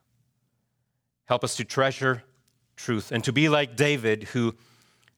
Help 1.27 1.45
us 1.45 1.55
to 1.55 1.63
treasure 1.63 2.23
truth 2.75 3.13
and 3.13 3.23
to 3.23 3.31
be 3.31 3.47
like 3.47 3.77
David, 3.77 4.23
who 4.33 4.53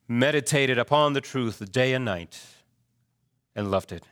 meditated 0.08 0.78
upon 0.78 1.14
the 1.14 1.22
truth 1.22 1.72
day 1.72 1.91
and 1.93 2.06
night 2.06 2.39
and 3.56 3.72
loved 3.72 3.91
it. 3.91 4.04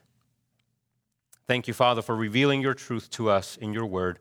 Thank 1.50 1.68
you, 1.68 1.74
Father, 1.74 2.04
for 2.04 2.16
revealing 2.16 2.62
your 2.62 2.76
truth 2.76 3.10
to 3.10 3.32
us 3.32 3.58
in 3.58 3.74
your 3.74 3.88
word 3.88 4.20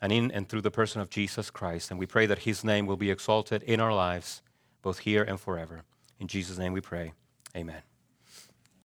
and 0.00 0.12
in 0.12 0.30
and 0.30 0.48
through 0.48 0.60
the 0.60 0.70
person 0.70 1.00
of 1.00 1.10
Jesus 1.10 1.50
Christ. 1.50 1.90
And 1.90 1.98
we 1.98 2.06
pray 2.06 2.26
that 2.26 2.38
his 2.38 2.62
name 2.62 2.86
will 2.86 2.96
be 2.96 3.10
exalted 3.10 3.64
in 3.64 3.80
our 3.80 3.92
lives, 3.92 4.40
both 4.80 5.00
here 5.00 5.24
and 5.24 5.40
forever. 5.40 5.82
In 6.20 6.28
Jesus' 6.28 6.56
name 6.56 6.72
we 6.72 6.80
pray. 6.80 7.12
Amen. 7.56 7.82